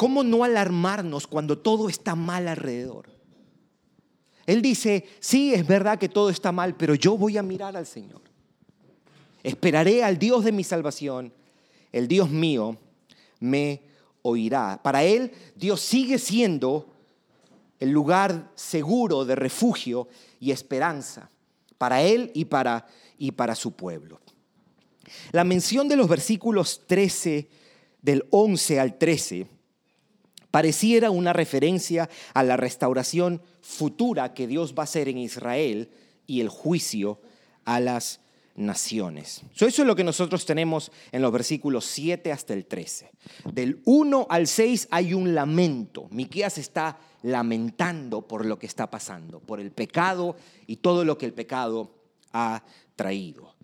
¿Cómo 0.00 0.24
no 0.24 0.44
alarmarnos 0.44 1.26
cuando 1.26 1.58
todo 1.58 1.90
está 1.90 2.14
mal 2.14 2.48
alrededor? 2.48 3.10
Él 4.46 4.62
dice, 4.62 5.04
sí, 5.20 5.52
es 5.52 5.66
verdad 5.66 5.98
que 5.98 6.08
todo 6.08 6.30
está 6.30 6.52
mal, 6.52 6.74
pero 6.74 6.94
yo 6.94 7.18
voy 7.18 7.36
a 7.36 7.42
mirar 7.42 7.76
al 7.76 7.86
Señor. 7.86 8.22
Esperaré 9.42 10.02
al 10.02 10.18
Dios 10.18 10.42
de 10.42 10.52
mi 10.52 10.64
salvación. 10.64 11.34
El 11.92 12.08
Dios 12.08 12.30
mío 12.30 12.78
me 13.40 13.82
oirá. 14.22 14.80
Para 14.82 15.04
Él, 15.04 15.32
Dios 15.54 15.82
sigue 15.82 16.18
siendo 16.18 16.94
el 17.78 17.90
lugar 17.90 18.52
seguro 18.54 19.26
de 19.26 19.34
refugio 19.34 20.08
y 20.40 20.50
esperanza 20.50 21.28
para 21.76 22.00
él 22.00 22.30
y 22.32 22.46
para, 22.46 22.86
y 23.18 23.32
para 23.32 23.54
su 23.54 23.72
pueblo. 23.72 24.18
La 25.32 25.44
mención 25.44 25.90
de 25.90 25.96
los 25.96 26.08
versículos 26.08 26.84
13, 26.86 27.50
del 28.00 28.24
11 28.30 28.80
al 28.80 28.96
13, 28.96 29.59
pareciera 30.50 31.10
una 31.10 31.32
referencia 31.32 32.08
a 32.34 32.42
la 32.42 32.56
restauración 32.56 33.42
futura 33.60 34.34
que 34.34 34.46
Dios 34.46 34.74
va 34.74 34.82
a 34.82 34.84
hacer 34.84 35.08
en 35.08 35.18
Israel 35.18 35.90
y 36.26 36.40
el 36.40 36.48
juicio 36.48 37.20
a 37.64 37.80
las 37.80 38.20
naciones. 38.56 39.42
eso 39.54 39.66
es 39.66 39.78
lo 39.78 39.96
que 39.96 40.04
nosotros 40.04 40.44
tenemos 40.44 40.92
en 41.12 41.22
los 41.22 41.32
versículos 41.32 41.84
7 41.86 42.30
hasta 42.30 42.52
el 42.52 42.66
13. 42.66 43.10
Del 43.52 43.80
1 43.84 44.26
al 44.28 44.46
6 44.46 44.88
hay 44.90 45.14
un 45.14 45.34
lamento. 45.34 46.08
Miqueas 46.10 46.58
está 46.58 46.98
lamentando 47.22 48.26
por 48.26 48.44
lo 48.44 48.58
que 48.58 48.66
está 48.66 48.90
pasando, 48.90 49.40
por 49.40 49.60
el 49.60 49.70
pecado 49.70 50.36
y 50.66 50.76
todo 50.76 51.04
lo 51.04 51.16
que 51.16 51.26
el 51.26 51.32
pecado 51.32 51.94
ha 52.32 52.62
traído. 52.96 53.54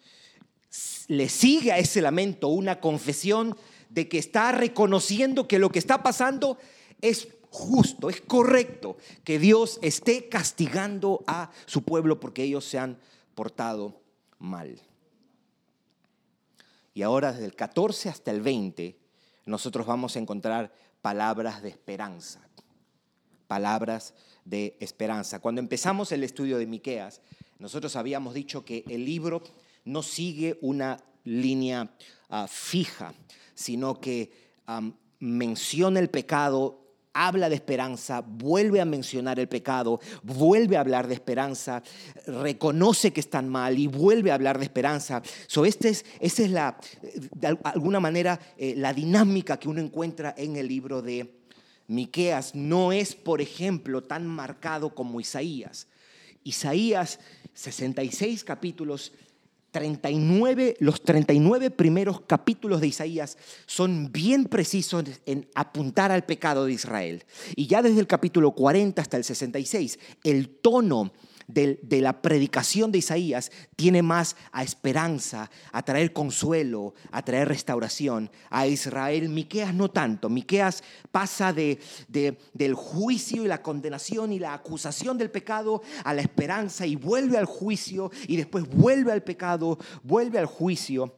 Le 1.08 1.28
sigue 1.28 1.72
a 1.72 1.78
ese 1.78 2.00
lamento 2.00 2.48
una 2.48 2.80
confesión 2.80 3.56
de 3.90 4.08
que 4.08 4.18
está 4.18 4.52
reconociendo 4.52 5.46
que 5.46 5.58
lo 5.58 5.70
que 5.70 5.78
está 5.78 6.02
pasando 6.02 6.58
es 7.00 7.28
justo, 7.50 8.10
es 8.10 8.20
correcto, 8.20 8.96
que 9.24 9.38
Dios 9.38 9.78
esté 9.82 10.28
castigando 10.28 11.24
a 11.26 11.50
su 11.66 11.82
pueblo 11.82 12.20
porque 12.20 12.42
ellos 12.42 12.64
se 12.64 12.78
han 12.78 12.98
portado 13.34 14.00
mal. 14.38 14.80
Y 16.94 17.02
ahora 17.02 17.32
desde 17.32 17.46
el 17.46 17.54
14 17.54 18.08
hasta 18.08 18.30
el 18.30 18.40
20 18.40 18.98
nosotros 19.44 19.86
vamos 19.86 20.16
a 20.16 20.18
encontrar 20.18 20.72
palabras 21.02 21.62
de 21.62 21.68
esperanza 21.68 22.46
palabras 23.46 24.14
de 24.44 24.76
esperanza. 24.80 25.40
Cuando 25.40 25.60
empezamos 25.60 26.12
el 26.12 26.24
estudio 26.24 26.58
de 26.58 26.66
Miqueas, 26.66 27.20
nosotros 27.58 27.96
habíamos 27.96 28.34
dicho 28.34 28.64
que 28.64 28.84
el 28.88 29.04
libro 29.04 29.42
no 29.84 30.02
sigue 30.02 30.58
una 30.60 30.98
línea 31.24 31.90
ah, 32.28 32.46
fija, 32.48 33.14
sino 33.54 34.00
que 34.00 34.46
menciona 35.20 36.00
el 36.00 36.10
pecado, 36.10 36.85
habla 37.16 37.48
de 37.48 37.54
esperanza, 37.54 38.20
vuelve 38.20 38.80
a 38.80 38.84
mencionar 38.84 39.40
el 39.40 39.48
pecado, 39.48 40.00
vuelve 40.22 40.76
a 40.76 40.80
hablar 40.80 41.08
de 41.08 41.14
esperanza, 41.14 41.82
reconoce 42.26 43.12
que 43.12 43.20
están 43.20 43.48
mal 43.48 43.78
y 43.78 43.86
vuelve 43.86 44.30
a 44.30 44.34
hablar 44.34 44.58
de 44.58 44.64
esperanza. 44.64 45.22
Este 45.64 45.88
es, 45.88 46.04
esa 46.20 46.42
es 46.42 46.50
la, 46.50 46.76
de 47.34 47.58
alguna 47.64 48.00
manera 48.00 48.38
eh, 48.56 48.74
la 48.76 48.92
dinámica 48.92 49.58
que 49.58 49.68
uno 49.68 49.80
encuentra 49.80 50.34
en 50.36 50.56
el 50.56 50.68
libro 50.68 51.02
de 51.02 51.32
Miqueas 51.88 52.54
no 52.54 52.92
es, 52.92 53.14
por 53.14 53.40
ejemplo, 53.40 54.02
tan 54.02 54.26
marcado 54.26 54.94
como 54.94 55.20
Isaías. 55.20 55.86
Isaías, 56.42 57.18
66 57.54 58.44
capítulos, 58.44 59.12
39, 59.76 60.78
los 60.80 61.02
39 61.02 61.70
primeros 61.70 62.22
capítulos 62.22 62.80
de 62.80 62.86
Isaías 62.86 63.36
son 63.66 64.10
bien 64.10 64.46
precisos 64.46 65.04
en 65.26 65.46
apuntar 65.54 66.10
al 66.10 66.24
pecado 66.24 66.64
de 66.64 66.72
Israel. 66.72 67.24
Y 67.56 67.66
ya 67.66 67.82
desde 67.82 68.00
el 68.00 68.06
capítulo 68.06 68.52
40 68.52 69.02
hasta 69.02 69.18
el 69.18 69.24
66, 69.24 69.98
el 70.24 70.48
tono 70.48 71.12
de, 71.48 71.78
de, 71.82 72.00
la 72.00 72.20
predicación 72.22 72.92
de 72.92 72.98
Isaías 72.98 73.50
tiene 73.76 74.02
más 74.02 74.36
a 74.52 74.62
esperanza, 74.62 75.50
a 75.72 75.82
traer 75.82 76.12
consuelo, 76.12 76.94
a 77.10 77.22
traer 77.22 77.48
restauración. 77.48 78.30
A 78.50 78.66
Israel, 78.66 79.28
Miqueas 79.28 79.74
no 79.74 79.90
tanto. 79.90 80.28
Miqueas 80.28 80.82
pasa 81.10 81.52
de, 81.52 81.78
de, 82.08 82.38
del 82.52 82.74
juicio 82.74 83.44
y 83.44 83.48
la 83.48 83.62
condenación 83.62 84.32
y 84.32 84.38
la 84.38 84.54
acusación 84.54 85.18
del 85.18 85.30
pecado 85.30 85.82
a 86.04 86.14
la 86.14 86.22
esperanza 86.22 86.86
y 86.86 86.96
vuelve 86.96 87.38
al 87.38 87.46
juicio 87.46 88.10
y 88.26 88.36
después 88.36 88.68
vuelve 88.68 89.12
al 89.12 89.22
pecado, 89.22 89.78
vuelve 90.02 90.38
al 90.38 90.46
juicio. 90.46 91.16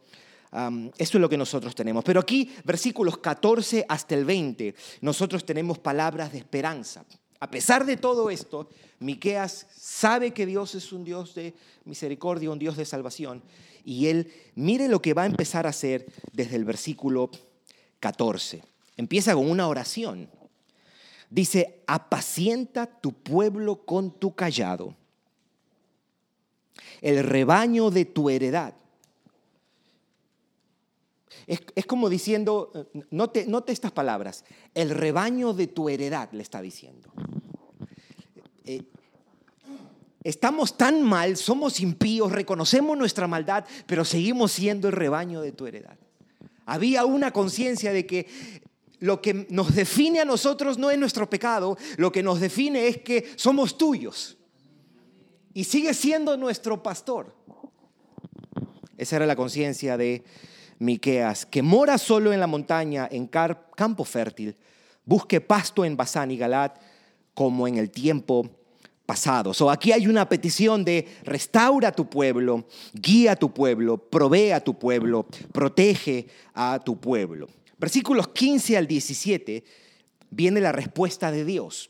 Um, 0.51 0.91
eso 0.97 1.19
es 1.19 1.21
lo 1.21 1.29
que 1.29 1.37
nosotros 1.37 1.75
tenemos. 1.75 2.05
Pero 2.05 2.21
aquí, 2.21 2.55
versículos 2.65 3.19
14 3.19 3.85
hasta 3.89 4.15
el 4.15 4.25
20, 4.25 4.75
nosotros 5.03 5.45
tenemos 5.45 5.79
palabras 5.79 6.33
de 6.33 6.39
esperanza. 6.39 7.05
A 7.41 7.51
pesar 7.51 7.87
de 7.87 7.97
todo 7.97 8.31
esto, 8.31 8.69
Miqueas 8.99 9.67
sabe 9.77 10.33
que 10.33 10.47
Dios 10.47 10.75
es 10.75 10.93
un 10.93 11.05
Dios 11.05 11.35
de 11.35 11.55
misericordia, 11.85 12.51
un 12.51 12.59
Dios 12.59 12.77
de 12.77 12.85
salvación, 12.85 13.43
y 13.85 14.07
él 14.07 14.33
mire 14.55 14.89
lo 14.89 15.01
que 15.01 15.15
va 15.15 15.23
a 15.23 15.27
empezar 15.27 15.67
a 15.67 15.71
hacer 15.71 16.07
desde 16.33 16.57
el 16.57 16.65
versículo 16.65 17.31
14. 18.01 18.63
Empieza 18.97 19.35
con 19.35 19.49
una 19.49 19.69
oración. 19.69 20.29
Dice, 21.31 21.83
apacienta 21.87 22.87
tu 22.87 23.13
pueblo 23.13 23.85
con 23.85 24.11
tu 24.11 24.35
callado, 24.35 24.97
el 27.01 27.23
rebaño 27.23 27.91
de 27.91 28.05
tu 28.05 28.31
heredad 28.31 28.75
es, 31.49 31.87
como 31.87 32.11
diciendo, 32.11 32.71
eh, 32.75 33.03
note, 33.11 33.47
note 33.47 33.73
estas 33.73 33.91
palabras, 33.91 34.45
el 34.75 34.91
rebaño 34.91 35.55
de 35.55 35.67
tu 35.67 35.89
heredad, 35.89 36.31
le 36.33 36.43
está 36.43 36.61
diciendo. 36.61 37.11
Eh, 38.67 38.83
estamos 40.23 40.77
tan 40.77 41.03
mal, 41.03 41.39
somos 41.39 41.81
impíos, 41.81 42.31
reconocemos 42.33 42.99
nuestra 42.99 43.27
maldad, 43.27 43.65
pero 43.87 44.05
seguimos 44.05 44.53
siendo 44.53 44.89
el 44.89 44.93
rebaño 44.93 45.41
de 45.41 45.53
tu 45.53 45.67
heredad. 45.67 45.97
Había 46.67 47.07
una 47.07 47.33
conciencia 47.33 47.95
de 47.95 48.05
que 48.05 48.27
lo 48.99 49.23
que 49.23 49.47
nos 49.49 49.75
define 49.75 50.21
a 50.21 50.27
nosotros 50.27 50.77
no 50.77 50.91
es 50.91 50.99
nuestro 50.99 51.31
pecado, 51.31 51.79
lo 51.97 52.13
que 52.13 52.23
nos 52.23 52.41
define 52.41 52.89
es 52.89 52.99
que 52.99 53.33
somos 53.37 53.79
tuyos. 53.79 54.37
Y 55.55 55.65
sigue 55.65 55.95
siendo 55.95 56.37
nuestro 56.37 56.83
pastor. 56.83 57.35
Esa 58.99 59.17
era 59.17 59.25
la 59.25 59.37
conciencia 59.37 59.97
de 59.97 60.25
Miqueas, 60.79 61.45
que 61.47 61.63
mora 61.63 61.99
solo 61.99 62.33
en 62.33 62.41
la 62.41 62.47
montaña, 62.47 63.09
en 63.11 63.27
campo 63.27 64.05
fértil, 64.05 64.57
busque 65.05 65.41
pasto 65.41 65.85
en 65.85 65.97
Basán 65.97 66.31
y 66.31 66.37
Galat 66.37 66.79
como 67.35 67.67
en 67.67 67.77
el 67.77 67.91
tiempo 67.91 68.49
pasado. 69.07 69.55
So, 69.55 69.71
aquí 69.71 69.91
hay 69.91 70.07
una 70.07 70.29
petición 70.29 70.85
de 70.85 71.09
restaura 71.25 71.93
tu 71.93 72.11
pueblo, 72.11 72.67
guía 72.93 73.37
tu 73.37 73.55
pueblo, 73.55 73.97
provee 73.97 74.51
a 74.53 74.61
tu 74.61 74.79
pueblo, 74.79 75.27
protege 75.53 76.27
a 76.53 76.79
tu 76.79 77.01
pueblo. 77.01 77.49
Versículos 77.79 78.29
15 78.29 78.77
al 78.77 78.87
17 78.87 79.65
viene 80.31 80.61
la 80.61 80.73
respuesta 80.73 81.33
de 81.33 81.45
Dios. 81.45 81.89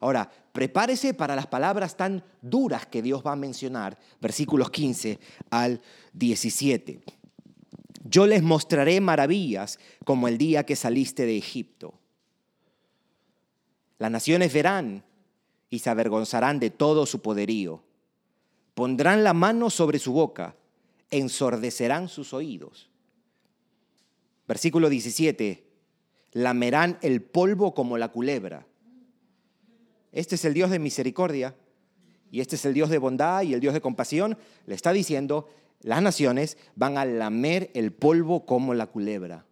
Ahora, 0.00 0.28
prepárese 0.52 1.14
para 1.14 1.36
las 1.36 1.46
palabras 1.46 1.96
tan 1.96 2.24
duras 2.40 2.86
que 2.86 3.02
Dios 3.02 3.22
va 3.24 3.32
a 3.32 3.36
mencionar, 3.36 3.96
versículos 4.20 4.68
15 4.70 5.20
al 5.50 5.80
17. 6.12 7.02
Yo 8.04 8.26
les 8.26 8.42
mostraré 8.42 9.00
maravillas 9.00 9.78
como 10.04 10.28
el 10.28 10.38
día 10.38 10.64
que 10.64 10.76
saliste 10.76 11.24
de 11.24 11.36
Egipto. 11.36 11.94
Las 13.98 14.10
naciones 14.10 14.52
verán 14.52 15.04
y 15.70 15.78
se 15.78 15.90
avergonzarán 15.90 16.58
de 16.58 16.70
todo 16.70 17.06
su 17.06 17.22
poderío. 17.22 17.82
Pondrán 18.74 19.22
la 19.22 19.32
mano 19.32 19.70
sobre 19.70 19.98
su 19.98 20.12
boca, 20.12 20.56
ensordecerán 21.10 22.08
sus 22.08 22.32
oídos. 22.32 22.90
Versículo 24.48 24.88
17. 24.88 25.64
Lamerán 26.32 26.98
el 27.02 27.22
polvo 27.22 27.74
como 27.74 27.98
la 27.98 28.08
culebra. 28.08 28.66
Este 30.10 30.34
es 30.34 30.44
el 30.44 30.54
Dios 30.54 30.70
de 30.70 30.78
misericordia 30.78 31.54
y 32.30 32.40
este 32.40 32.56
es 32.56 32.64
el 32.64 32.74
Dios 32.74 32.90
de 32.90 32.98
bondad 32.98 33.42
y 33.42 33.54
el 33.54 33.60
Dios 33.60 33.74
de 33.74 33.80
compasión. 33.80 34.36
Le 34.66 34.74
está 34.74 34.92
diciendo, 34.92 35.48
las 35.82 36.00
naciones 36.00 36.56
van 36.76 36.96
a 36.96 37.04
lamer 37.04 37.70
el 37.74 37.92
polvo 37.92 38.46
como 38.46 38.72
la 38.74 38.86
culebra. 38.86 39.44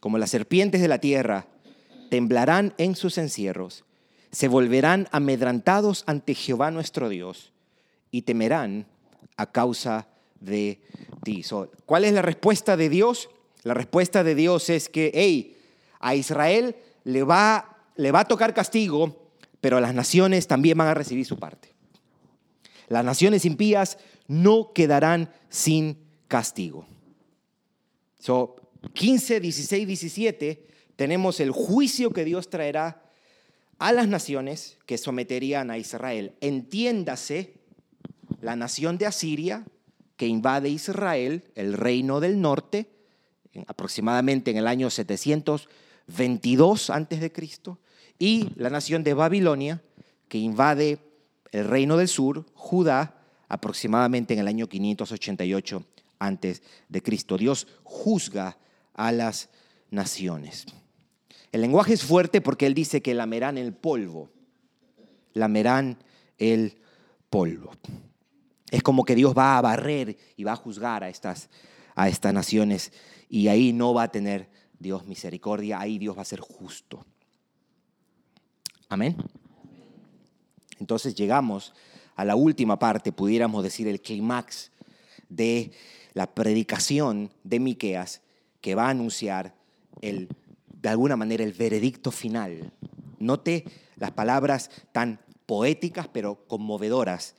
Como 0.00 0.18
las 0.18 0.30
serpientes 0.30 0.80
de 0.80 0.88
la 0.88 0.98
tierra, 0.98 1.46
temblarán 2.10 2.74
en 2.78 2.96
sus 2.96 3.18
encierros, 3.18 3.84
se 4.30 4.48
volverán 4.48 5.08
amedrantados 5.10 6.04
ante 6.06 6.34
Jehová 6.34 6.70
nuestro 6.70 7.08
Dios 7.08 7.52
y 8.10 8.22
temerán 8.22 8.86
a 9.36 9.50
causa 9.50 10.06
de 10.38 10.80
ti. 11.24 11.44
¿Cuál 11.86 12.04
es 12.04 12.12
la 12.12 12.22
respuesta 12.22 12.76
de 12.76 12.88
Dios? 12.88 13.30
La 13.62 13.74
respuesta 13.74 14.22
de 14.22 14.34
Dios 14.34 14.70
es 14.70 14.88
que, 14.88 15.10
hey, 15.14 15.56
a 15.98 16.14
Israel 16.14 16.76
le 17.04 17.22
va, 17.22 17.78
le 17.96 18.12
va 18.12 18.20
a 18.20 18.28
tocar 18.28 18.54
castigo, 18.54 19.30
pero 19.60 19.80
las 19.80 19.94
naciones 19.94 20.46
también 20.46 20.78
van 20.78 20.88
a 20.88 20.94
recibir 20.94 21.26
su 21.26 21.38
parte. 21.38 21.69
Las 22.90 23.04
naciones 23.04 23.46
impías 23.46 23.96
no 24.26 24.72
quedarán 24.74 25.32
sin 25.48 25.96
castigo. 26.26 26.86
So, 28.18 28.56
15, 28.94 29.38
16, 29.38 29.86
17 29.86 30.66
tenemos 30.96 31.38
el 31.38 31.52
juicio 31.52 32.10
que 32.10 32.24
Dios 32.24 32.50
traerá 32.50 33.04
a 33.78 33.92
las 33.92 34.08
naciones 34.08 34.76
que 34.86 34.98
someterían 34.98 35.70
a 35.70 35.78
Israel. 35.78 36.34
Entiéndase 36.40 37.54
la 38.40 38.56
nación 38.56 38.98
de 38.98 39.06
Asiria 39.06 39.64
que 40.16 40.26
invade 40.26 40.68
Israel, 40.68 41.44
el 41.54 41.74
reino 41.74 42.18
del 42.18 42.40
norte, 42.40 42.90
aproximadamente 43.68 44.50
en 44.50 44.56
el 44.56 44.66
año 44.66 44.90
722 44.90 46.90
antes 46.90 47.20
de 47.20 47.30
Cristo, 47.30 47.78
y 48.18 48.48
la 48.56 48.68
nación 48.68 49.04
de 49.04 49.14
Babilonia 49.14 49.80
que 50.26 50.38
invade 50.38 51.09
el 51.52 51.66
reino 51.66 51.96
del 51.96 52.08
sur, 52.08 52.46
Judá, 52.54 53.20
aproximadamente 53.48 54.34
en 54.34 54.40
el 54.40 54.48
año 54.48 54.68
588 54.68 55.84
antes 56.18 56.62
de 56.88 57.02
Cristo. 57.02 57.36
Dios 57.36 57.66
juzga 57.82 58.58
a 58.94 59.12
las 59.12 59.48
naciones. 59.90 60.66
El 61.52 61.62
lenguaje 61.62 61.94
es 61.94 62.04
fuerte 62.04 62.40
porque 62.40 62.66
él 62.66 62.74
dice 62.74 63.02
que 63.02 63.14
lamerán 63.14 63.58
el 63.58 63.72
polvo. 63.72 64.30
Lamerán 65.34 65.98
el 66.38 66.78
polvo. 67.28 67.72
Es 68.70 68.82
como 68.82 69.04
que 69.04 69.16
Dios 69.16 69.34
va 69.36 69.58
a 69.58 69.60
barrer 69.60 70.16
y 70.36 70.44
va 70.44 70.52
a 70.52 70.56
juzgar 70.56 71.02
a 71.02 71.08
estas, 71.08 71.50
a 71.96 72.08
estas 72.08 72.32
naciones 72.32 72.92
y 73.28 73.48
ahí 73.48 73.72
no 73.72 73.92
va 73.92 74.04
a 74.04 74.12
tener 74.12 74.48
Dios 74.78 75.06
misericordia, 75.06 75.80
ahí 75.80 75.98
Dios 75.98 76.16
va 76.16 76.22
a 76.22 76.26
ser 76.26 76.40
justo. 76.40 77.04
Amén. 78.88 79.16
Entonces 80.80 81.14
llegamos 81.14 81.72
a 82.16 82.24
la 82.24 82.34
última 82.34 82.78
parte, 82.78 83.12
pudiéramos 83.12 83.62
decir 83.62 83.86
el 83.86 84.00
clímax 84.00 84.72
de 85.28 85.70
la 86.14 86.34
predicación 86.34 87.30
de 87.44 87.60
Miqueas 87.60 88.22
que 88.60 88.74
va 88.74 88.86
a 88.86 88.90
anunciar 88.90 89.54
el, 90.00 90.28
de 90.66 90.88
alguna 90.88 91.16
manera 91.16 91.44
el 91.44 91.52
veredicto 91.52 92.10
final. 92.10 92.72
Note 93.18 93.64
las 93.96 94.10
palabras 94.10 94.70
tan 94.92 95.20
poéticas 95.46 96.08
pero 96.08 96.46
conmovedoras 96.46 97.36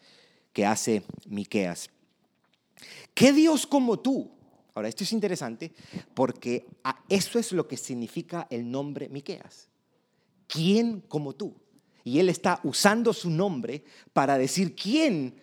que 0.54 0.65
hace 0.65 1.04
Miqueas. 1.27 1.89
¿Qué 3.13 3.34
Dios 3.34 3.67
como 3.67 3.99
tú? 3.99 4.32
Ahora, 4.73 4.88
esto 4.88 5.04
es 5.04 5.12
interesante 5.12 5.73
porque 6.13 6.65
eso 7.10 7.39
es 7.39 7.51
lo 7.51 7.67
que 7.67 7.77
significa 7.77 8.47
el 8.49 8.69
nombre 8.69 9.10
Miqueas. 9.10 9.67
¿Quién 10.47 11.01
como 11.01 11.34
tú? 11.34 11.61
Y 12.03 12.19
él 12.19 12.29
está 12.29 12.59
usando 12.63 13.13
su 13.13 13.29
nombre 13.29 13.83
para 14.13 14.37
decir 14.37 14.75
quién 14.75 15.35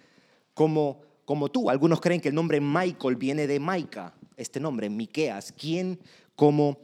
como, 0.54 1.00
como 1.24 1.50
tú. 1.50 1.70
Algunos 1.70 2.00
creen 2.00 2.20
que 2.20 2.28
el 2.28 2.34
nombre 2.34 2.60
Michael 2.60 3.16
viene 3.16 3.46
de 3.46 3.60
Maica, 3.60 4.14
este 4.36 4.60
nombre, 4.60 4.88
Miqueas, 4.90 5.52
quién 5.52 5.98
como 6.34 6.78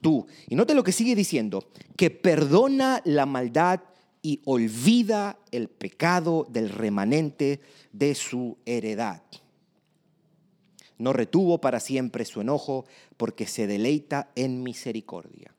tú. 0.00 0.26
Y 0.48 0.54
note 0.54 0.74
lo 0.74 0.84
que 0.84 0.92
sigue 0.92 1.14
diciendo, 1.14 1.70
que 1.96 2.10
perdona 2.10 3.00
la 3.04 3.26
maldad 3.26 3.80
y 4.22 4.40
olvida 4.44 5.38
el 5.50 5.68
pecado 5.68 6.46
del 6.50 6.68
remanente 6.70 7.60
de 7.92 8.14
su 8.14 8.58
heredad. 8.66 9.22
No 10.98 11.12
retuvo 11.12 11.60
para 11.60 11.80
siempre 11.80 12.24
su 12.24 12.40
enojo 12.40 12.84
porque 13.16 13.46
se 13.46 13.66
deleita 13.66 14.30
en 14.34 14.62
misericordia. 14.62 15.54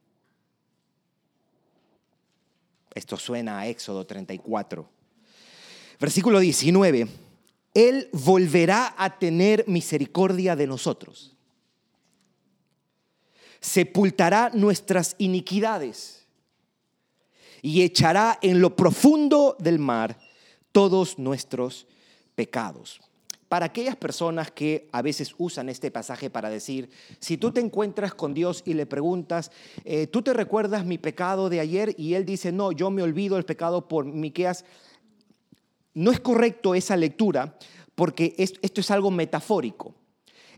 Esto 2.93 3.17
suena 3.17 3.59
a 3.59 3.67
Éxodo 3.67 4.05
34. 4.05 4.89
Versículo 5.99 6.39
19. 6.39 7.07
Él 7.73 8.09
volverá 8.11 8.95
a 8.97 9.17
tener 9.17 9.63
misericordia 9.67 10.55
de 10.55 10.67
nosotros. 10.67 11.35
Sepultará 13.59 14.51
nuestras 14.53 15.15
iniquidades 15.17 16.25
y 17.61 17.83
echará 17.83 18.39
en 18.41 18.61
lo 18.61 18.75
profundo 18.75 19.55
del 19.59 19.79
mar 19.79 20.17
todos 20.71 21.19
nuestros 21.19 21.87
pecados. 22.35 23.01
Para 23.49 23.65
aquellas 23.65 23.95
personas 23.95 24.51
que 24.51 24.87
a 24.91 25.01
veces 25.01 25.33
usan 25.39 25.69
este 25.69 25.89
pasaje 25.89 26.29
para 26.29 26.51
decir, 26.51 26.91
si 27.19 27.35
tú 27.35 27.51
te 27.51 27.59
encuentras 27.59 28.13
con 28.13 28.35
Dios 28.35 28.61
y 28.63 28.75
le 28.75 28.85
preguntas, 28.85 29.51
eh, 29.85 30.05
¿tú 30.05 30.21
te 30.21 30.33
recuerdas 30.33 30.85
mi 30.85 30.99
pecado 30.99 31.49
de 31.49 31.59
ayer? 31.59 31.95
Y 31.97 32.13
él 32.13 32.25
dice, 32.25 32.51
no, 32.51 32.71
yo 32.71 32.91
me 32.91 33.01
olvido 33.01 33.37
el 33.37 33.45
pecado 33.45 33.87
por 33.87 34.05
Miqueas. 34.05 34.65
No 35.95 36.11
es 36.11 36.19
correcto 36.19 36.75
esa 36.75 36.95
lectura 36.95 37.57
porque 37.95 38.35
esto 38.37 38.81
es 38.81 38.91
algo 38.91 39.09
metafórico. 39.09 39.95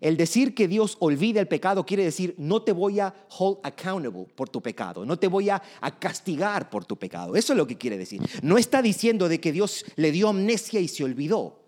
El 0.01 0.17
decir 0.17 0.53
que 0.53 0.67
Dios 0.67 0.97
olvida 0.99 1.39
el 1.39 1.47
pecado 1.47 1.85
quiere 1.85 2.03
decir 2.03 2.35
no 2.37 2.61
te 2.63 2.73
voy 2.73 2.99
a 2.99 3.13
hold 3.37 3.59
accountable 3.63 4.27
por 4.35 4.49
tu 4.49 4.61
pecado, 4.61 5.05
no 5.05 5.17
te 5.17 5.27
voy 5.27 5.49
a, 5.49 5.61
a, 5.79 5.97
castigar 5.97 6.69
por 6.69 6.83
tu 6.83 6.97
pecado. 6.97 7.35
Eso 7.35 7.53
es 7.53 7.57
lo 7.57 7.67
que 7.67 7.77
quiere 7.77 7.97
decir. 7.97 8.21
No 8.41 8.57
está 8.57 8.81
diciendo 8.81 9.29
de 9.29 9.39
que 9.39 9.53
Dios 9.53 9.85
le 9.95 10.11
dio 10.11 10.27
amnesia 10.27 10.81
y 10.81 10.87
se 10.89 11.05
olvidó. 11.05 11.60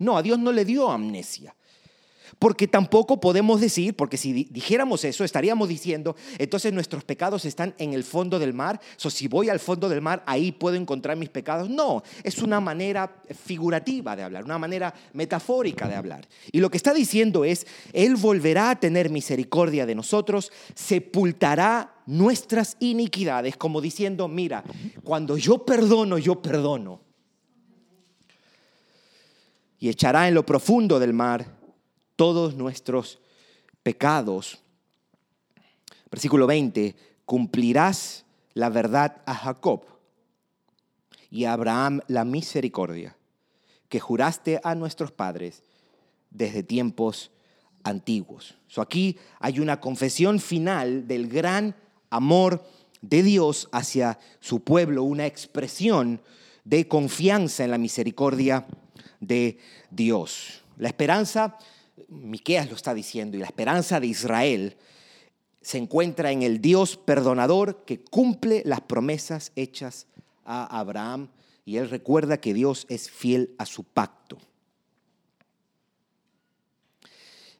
No, 0.00 0.16
a 0.16 0.22
Dios 0.22 0.38
no 0.38 0.50
le 0.50 0.64
dio 0.64 0.90
amnesia. 0.90 1.54
Porque 2.38 2.66
tampoco 2.66 3.20
podemos 3.20 3.60
decir, 3.60 3.94
porque 3.94 4.16
si 4.16 4.32
dijéramos 4.32 5.04
eso, 5.04 5.24
estaríamos 5.24 5.68
diciendo, 5.68 6.16
entonces 6.38 6.72
nuestros 6.72 7.04
pecados 7.04 7.44
están 7.44 7.74
en 7.76 7.92
el 7.92 8.02
fondo 8.02 8.38
del 8.38 8.54
mar, 8.54 8.80
o 9.04 9.10
si 9.10 9.28
voy 9.28 9.50
al 9.50 9.60
fondo 9.60 9.90
del 9.90 10.00
mar, 10.00 10.22
ahí 10.26 10.50
puedo 10.50 10.76
encontrar 10.76 11.18
mis 11.18 11.28
pecados. 11.28 11.68
No, 11.68 12.02
es 12.24 12.38
una 12.38 12.58
manera 12.58 13.20
figurativa 13.44 14.16
de 14.16 14.22
hablar, 14.22 14.44
una 14.44 14.58
manera 14.58 14.94
metafórica 15.12 15.86
de 15.86 15.96
hablar. 15.96 16.26
Y 16.50 16.60
lo 16.60 16.70
que 16.70 16.78
está 16.78 16.94
diciendo 16.94 17.44
es, 17.44 17.66
Él 17.92 18.16
volverá 18.16 18.70
a 18.70 18.80
tener 18.80 19.10
misericordia 19.10 19.84
de 19.84 19.94
nosotros, 19.94 20.50
sepultará 20.74 21.96
nuestras 22.06 22.78
iniquidades, 22.80 23.58
como 23.58 23.82
diciendo, 23.82 24.28
mira, 24.28 24.64
cuando 25.04 25.36
yo 25.36 25.66
perdono, 25.66 26.16
yo 26.16 26.40
perdono. 26.40 27.09
Y 29.80 29.88
echará 29.88 30.28
en 30.28 30.34
lo 30.34 30.46
profundo 30.46 31.00
del 31.00 31.12
mar 31.12 31.58
todos 32.14 32.54
nuestros 32.54 33.18
pecados. 33.82 34.62
Versículo 36.10 36.46
20, 36.46 36.94
cumplirás 37.24 38.24
la 38.54 38.68
verdad 38.68 39.22
a 39.26 39.34
Jacob 39.34 39.84
y 41.30 41.44
a 41.44 41.54
Abraham 41.54 42.00
la 42.06 42.24
misericordia 42.24 43.16
que 43.88 44.00
juraste 44.00 44.60
a 44.62 44.74
nuestros 44.74 45.12
padres 45.12 45.62
desde 46.30 46.62
tiempos 46.62 47.30
antiguos. 47.82 48.56
So 48.68 48.82
aquí 48.82 49.18
hay 49.38 49.60
una 49.60 49.80
confesión 49.80 50.38
final 50.38 51.06
del 51.06 51.28
gran 51.28 51.74
amor 52.10 52.64
de 53.00 53.22
Dios 53.22 53.68
hacia 53.72 54.18
su 54.40 54.60
pueblo, 54.60 55.02
una 55.02 55.26
expresión 55.26 56.20
de 56.64 56.86
confianza 56.86 57.64
en 57.64 57.70
la 57.70 57.78
misericordia 57.78 58.66
de 59.20 59.58
Dios. 59.90 60.62
La 60.76 60.88
esperanza 60.88 61.58
Miqueas 62.08 62.68
lo 62.68 62.76
está 62.76 62.94
diciendo, 62.94 63.36
y 63.36 63.40
la 63.40 63.46
esperanza 63.46 64.00
de 64.00 64.06
Israel 64.06 64.76
se 65.60 65.78
encuentra 65.78 66.32
en 66.32 66.42
el 66.42 66.60
Dios 66.60 66.96
perdonador 66.96 67.84
que 67.84 68.02
cumple 68.02 68.62
las 68.64 68.80
promesas 68.80 69.52
hechas 69.56 70.06
a 70.44 70.78
Abraham 70.78 71.28
y 71.64 71.76
él 71.76 71.90
recuerda 71.90 72.40
que 72.40 72.54
Dios 72.54 72.86
es 72.88 73.10
fiel 73.10 73.54
a 73.58 73.66
su 73.66 73.84
pacto. 73.84 74.38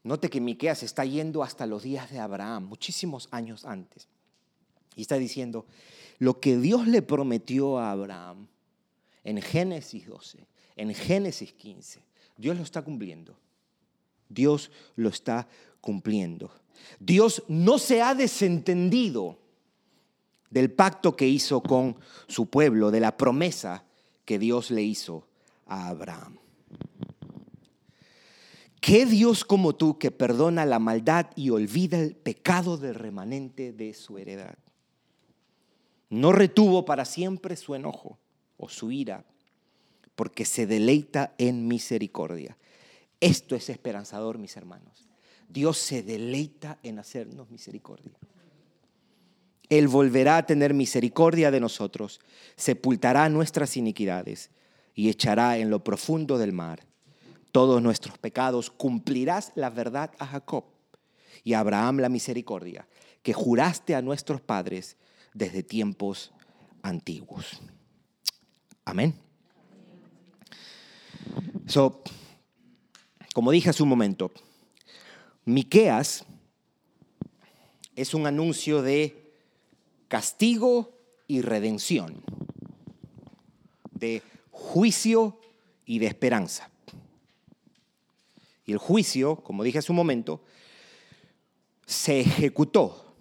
Note 0.02 0.30
que 0.30 0.40
Miqueas 0.40 0.82
está 0.82 1.04
yendo 1.04 1.42
hasta 1.42 1.66
los 1.66 1.82
días 1.82 2.10
de 2.10 2.18
Abraham, 2.18 2.64
muchísimos 2.64 3.28
años 3.30 3.66
antes. 3.66 4.08
Y 4.96 5.02
está 5.02 5.16
diciendo, 5.16 5.66
lo 6.18 6.40
que 6.40 6.56
Dios 6.56 6.88
le 6.88 7.02
prometió 7.02 7.78
a 7.78 7.90
Abraham 7.90 8.48
en 9.24 9.42
Génesis 9.42 10.06
12, 10.06 10.46
en 10.80 10.94
Génesis 10.94 11.52
15, 11.52 12.00
Dios 12.38 12.56
lo 12.56 12.62
está 12.62 12.80
cumpliendo. 12.80 13.36
Dios 14.30 14.70
lo 14.96 15.10
está 15.10 15.46
cumpliendo. 15.82 16.50
Dios 16.98 17.42
no 17.48 17.78
se 17.78 18.00
ha 18.00 18.14
desentendido 18.14 19.38
del 20.48 20.72
pacto 20.72 21.14
que 21.16 21.28
hizo 21.28 21.62
con 21.62 21.96
su 22.28 22.48
pueblo, 22.48 22.90
de 22.90 23.00
la 23.00 23.18
promesa 23.18 23.84
que 24.24 24.38
Dios 24.38 24.70
le 24.70 24.82
hizo 24.82 25.26
a 25.66 25.88
Abraham. 25.88 26.38
¿Qué 28.80 29.04
Dios 29.04 29.44
como 29.44 29.74
tú 29.74 29.98
que 29.98 30.10
perdona 30.10 30.64
la 30.64 30.78
maldad 30.78 31.26
y 31.36 31.50
olvida 31.50 31.98
el 31.98 32.16
pecado 32.16 32.78
del 32.78 32.94
remanente 32.94 33.74
de 33.74 33.92
su 33.92 34.16
heredad? 34.16 34.56
No 36.08 36.32
retuvo 36.32 36.86
para 36.86 37.04
siempre 37.04 37.56
su 37.56 37.74
enojo 37.74 38.18
o 38.56 38.70
su 38.70 38.90
ira, 38.90 39.26
porque 40.20 40.44
se 40.44 40.66
deleita 40.66 41.32
en 41.38 41.66
misericordia. 41.66 42.58
Esto 43.20 43.56
es 43.56 43.70
esperanzador, 43.70 44.36
mis 44.36 44.54
hermanos. 44.54 45.08
Dios 45.48 45.78
se 45.78 46.02
deleita 46.02 46.78
en 46.82 46.98
hacernos 46.98 47.48
misericordia. 47.48 48.12
Él 49.70 49.88
volverá 49.88 50.36
a 50.36 50.44
tener 50.44 50.74
misericordia 50.74 51.50
de 51.50 51.58
nosotros, 51.58 52.20
sepultará 52.54 53.30
nuestras 53.30 53.78
iniquidades 53.78 54.50
y 54.94 55.08
echará 55.08 55.56
en 55.56 55.70
lo 55.70 55.82
profundo 55.82 56.36
del 56.36 56.52
mar 56.52 56.86
todos 57.50 57.80
nuestros 57.80 58.18
pecados. 58.18 58.70
Cumplirás 58.70 59.52
la 59.54 59.70
verdad 59.70 60.10
a 60.18 60.26
Jacob 60.26 60.64
y 61.44 61.54
a 61.54 61.60
Abraham 61.60 62.00
la 62.00 62.10
misericordia 62.10 62.86
que 63.22 63.32
juraste 63.32 63.94
a 63.94 64.02
nuestros 64.02 64.42
padres 64.42 64.98
desde 65.32 65.62
tiempos 65.62 66.30
antiguos. 66.82 67.62
Amén. 68.84 69.29
So, 71.66 72.02
como 73.34 73.50
dije 73.50 73.70
hace 73.70 73.82
un 73.82 73.88
momento, 73.88 74.30
Miqueas 75.44 76.24
es 77.96 78.14
un 78.14 78.26
anuncio 78.26 78.82
de 78.82 79.34
castigo 80.08 80.92
y 81.26 81.42
redención, 81.42 82.22
de 83.92 84.22
juicio 84.50 85.38
y 85.86 85.98
de 85.98 86.06
esperanza. 86.06 86.70
Y 88.66 88.72
el 88.72 88.78
juicio, 88.78 89.36
como 89.36 89.62
dije 89.62 89.78
hace 89.78 89.92
un 89.92 89.96
momento, 89.96 90.42
se 91.86 92.20
ejecutó. 92.20 93.14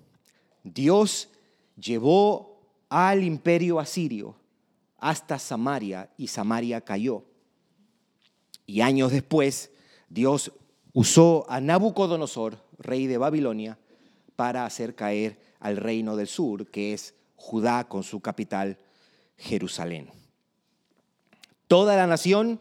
Dios 0.64 1.30
llevó 1.76 2.62
al 2.90 3.24
imperio 3.24 3.80
asirio 3.80 4.36
hasta 4.98 5.40
Samaria 5.40 6.10
y 6.18 6.28
Samaria 6.28 6.82
cayó. 6.82 7.24
Y 8.70 8.82
años 8.82 9.12
después, 9.12 9.72
Dios 10.10 10.52
usó 10.94 11.44
a 11.50 11.60
Nabucodonosor, 11.60 12.60
rey 12.78 13.08
de 13.08 13.18
Babilonia, 13.18 13.80
para 14.36 14.64
hacer 14.64 14.94
caer 14.94 15.40
al 15.60 15.76
reino 15.76 16.16
del 16.16 16.28
sur, 16.28 16.70
que 16.70 16.94
es 16.94 17.16
Judá 17.36 17.88
con 17.88 18.04
su 18.04 18.20
capital, 18.20 18.78
Jerusalén. 19.40 20.12
Toda 21.68 21.96
la 21.96 22.06
nación 22.06 22.60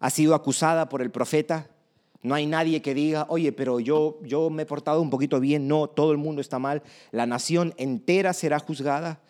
ha 0.00 0.10
sido 0.10 0.34
acusada 0.34 0.88
por 0.88 1.00
el 1.02 1.12
profeta. 1.12 1.70
No 2.20 2.34
hay 2.34 2.46
nadie 2.46 2.82
que 2.82 2.92
diga, 2.92 3.26
oye, 3.28 3.52
pero 3.52 3.78
yo, 3.78 4.18
yo 4.24 4.50
me 4.50 4.64
he 4.64 4.66
portado 4.66 5.00
un 5.00 5.10
poquito 5.10 5.38
bien. 5.38 5.68
No, 5.68 5.86
todo 5.86 6.10
el 6.10 6.18
mundo 6.18 6.40
está 6.40 6.58
mal. 6.58 6.82
La 7.12 7.26
nación 7.26 7.74
entera 7.76 8.32
será 8.32 8.58
juzgada. 8.58 9.20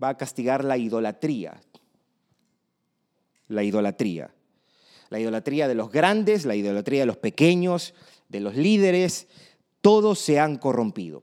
Va 0.00 0.10
a 0.10 0.16
castigar 0.16 0.62
la 0.62 0.78
idolatría. 0.78 1.60
La 3.52 3.62
idolatría 3.62 4.32
la 5.12 5.20
idolatría 5.20 5.68
de 5.68 5.74
los 5.74 5.92
grandes, 5.92 6.46
la 6.46 6.56
idolatría 6.56 7.00
de 7.00 7.06
los 7.06 7.18
pequeños, 7.18 7.92
de 8.30 8.40
los 8.40 8.56
líderes, 8.56 9.28
todos 9.82 10.18
se 10.18 10.40
han 10.40 10.56
corrompido. 10.56 11.22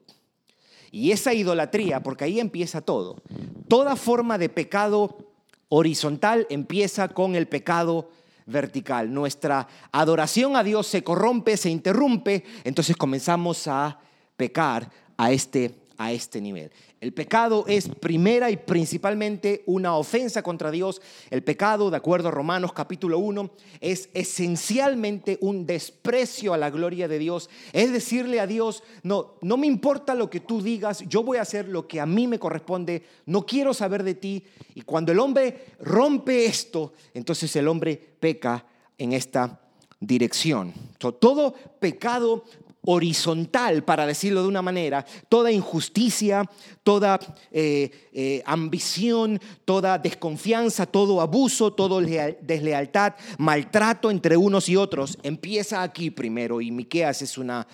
Y 0.91 1.11
esa 1.11 1.33
idolatría, 1.33 2.03
porque 2.03 2.25
ahí 2.25 2.39
empieza 2.39 2.81
todo, 2.81 3.21
toda 3.67 3.95
forma 3.95 4.37
de 4.37 4.47
pecado 4.47 5.33
horizontal 5.69 6.45
empieza 6.51 7.07
con 7.09 7.35
el 7.35 7.47
pecado 7.47 8.11
vertical. 8.45 9.11
Nuestra 9.11 9.67
adoración 9.91 10.55
a 10.55 10.63
Dios 10.63 10.85
se 10.85 11.03
corrompe, 11.03 11.57
se 11.57 11.71
interrumpe, 11.71 12.43
entonces 12.63 12.95
comenzamos 12.95 13.67
a 13.67 13.99
pecar 14.37 14.91
a 15.17 15.31
este, 15.31 15.73
a 15.97 16.11
este 16.11 16.41
nivel. 16.41 16.71
El 17.01 17.13
pecado 17.13 17.63
es 17.67 17.87
primera 17.87 18.51
y 18.51 18.57
principalmente 18.57 19.63
una 19.65 19.95
ofensa 19.95 20.43
contra 20.43 20.69
Dios. 20.69 21.01
El 21.29 21.43
pecado, 21.43 21.89
de 21.89 21.95
acuerdo 21.95 22.27
a 22.27 22.31
Romanos 22.31 22.73
capítulo 22.73 23.19
1, 23.19 23.51
es 23.79 24.09
esencialmente 24.13 25.37
un 25.39 25.65
desprecio 25.65 26.53
a 26.53 26.57
la 26.57 26.69
gloria 26.69 27.07
de 27.07 27.17
Dios. 27.17 27.49
Es 27.71 27.93
decirle 27.93 28.41
a 28.41 28.47
Dios, 28.47 28.83
no, 29.03 29.35
no 29.41 29.55
me 29.55 29.65
importa 29.65 30.13
lo 30.13 30.29
que 30.29 30.41
tú 30.41 30.61
digas, 30.61 31.05
yo 31.07 31.23
voy 31.23 31.37
a 31.37 31.43
hacer 31.43 31.69
lo 31.69 31.87
que 31.87 32.01
a 32.01 32.05
mí 32.05 32.27
me 32.27 32.37
corresponde, 32.37 33.03
no 33.25 33.45
quiero 33.45 33.73
saber 33.73 34.03
de 34.03 34.15
ti. 34.15 34.43
Y 34.75 34.81
cuando 34.81 35.13
el 35.13 35.19
hombre 35.19 35.67
rompe 35.79 36.47
esto, 36.47 36.91
entonces 37.13 37.55
el 37.55 37.69
hombre 37.69 37.95
peca 38.19 38.65
en 38.97 39.13
esta 39.13 39.61
dirección. 40.01 40.73
todo 40.97 41.53
pecado 41.79 42.43
horizontal, 42.85 43.83
para 43.83 44.05
decirlo 44.05 44.41
de 44.41 44.47
una 44.47 44.61
manera, 44.61 45.05
toda 45.27 45.51
injusticia, 45.51 46.49
toda 46.83 47.19
eh, 47.51 48.09
eh, 48.13 48.41
ambición, 48.45 49.39
toda 49.65 49.97
desconfianza, 49.97 50.85
todo 50.85 51.21
abuso, 51.21 51.73
toda 51.73 52.01
deslealtad, 52.41 53.15
maltrato 53.37 54.09
entre 54.11 54.37
unos 54.37 54.69
y 54.69 54.75
otros, 54.75 55.17
empieza 55.23 55.83
aquí 55.83 56.09
primero 56.09 56.61
y 56.61 56.71
Miqueas 56.71 57.21
es 57.21 57.37
una 57.37 57.67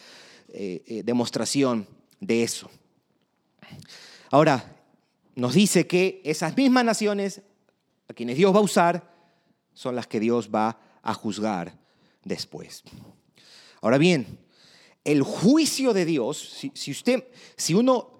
eh, 0.49 1.01
demostración 1.05 1.87
de 2.19 2.43
eso. 2.43 2.69
Ahora, 4.31 4.75
nos 5.35 5.53
dice 5.53 5.85
que 5.85 6.21
esas 6.23 6.55
mismas 6.55 6.85
naciones 6.85 7.41
a 8.07 8.13
quienes 8.13 8.37
Dios 8.37 8.53
va 8.53 8.59
a 8.59 8.63
usar 8.63 9.13
son 9.73 9.95
las 9.95 10.07
que 10.07 10.19
Dios 10.19 10.49
va 10.53 10.79
a 11.03 11.13
juzgar 11.13 11.77
después. 12.23 12.83
Ahora 13.81 13.97
bien, 13.97 14.39
el 15.05 15.21
juicio 15.21 15.93
de 15.93 16.03
Dios, 16.03 16.69
si, 16.73 16.91
usted, 16.91 17.23
si 17.55 17.75
uno 17.75 18.19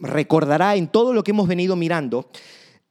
recordará 0.00 0.74
en 0.74 0.88
todo 0.88 1.12
lo 1.12 1.22
que 1.22 1.30
hemos 1.30 1.46
venido 1.46 1.76
mirando 1.76 2.28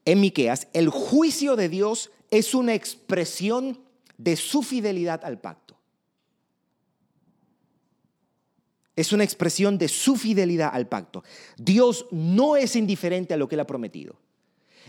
en 0.05 0.21
Miqueas, 0.21 0.67
el 0.73 0.89
juicio 0.89 1.55
de 1.55 1.67
Dios 1.67 2.11
es 2.29 2.53
una 2.53 2.75
expresión 2.75 3.79
de 4.17 4.35
su 4.35 4.61
fidelidad 4.61 5.25
al 5.25 5.41
pacto. 5.41 5.75
Es 8.95 9.11
una 9.11 9.23
expresión 9.23 9.79
de 9.79 9.87
su 9.87 10.15
fidelidad 10.15 10.69
al 10.71 10.87
pacto. 10.87 11.23
Dios 11.57 12.05
no 12.11 12.55
es 12.55 12.75
indiferente 12.75 13.33
a 13.33 13.37
lo 13.37 13.47
que 13.47 13.55
él 13.55 13.61
ha 13.61 13.67
prometido. 13.67 14.15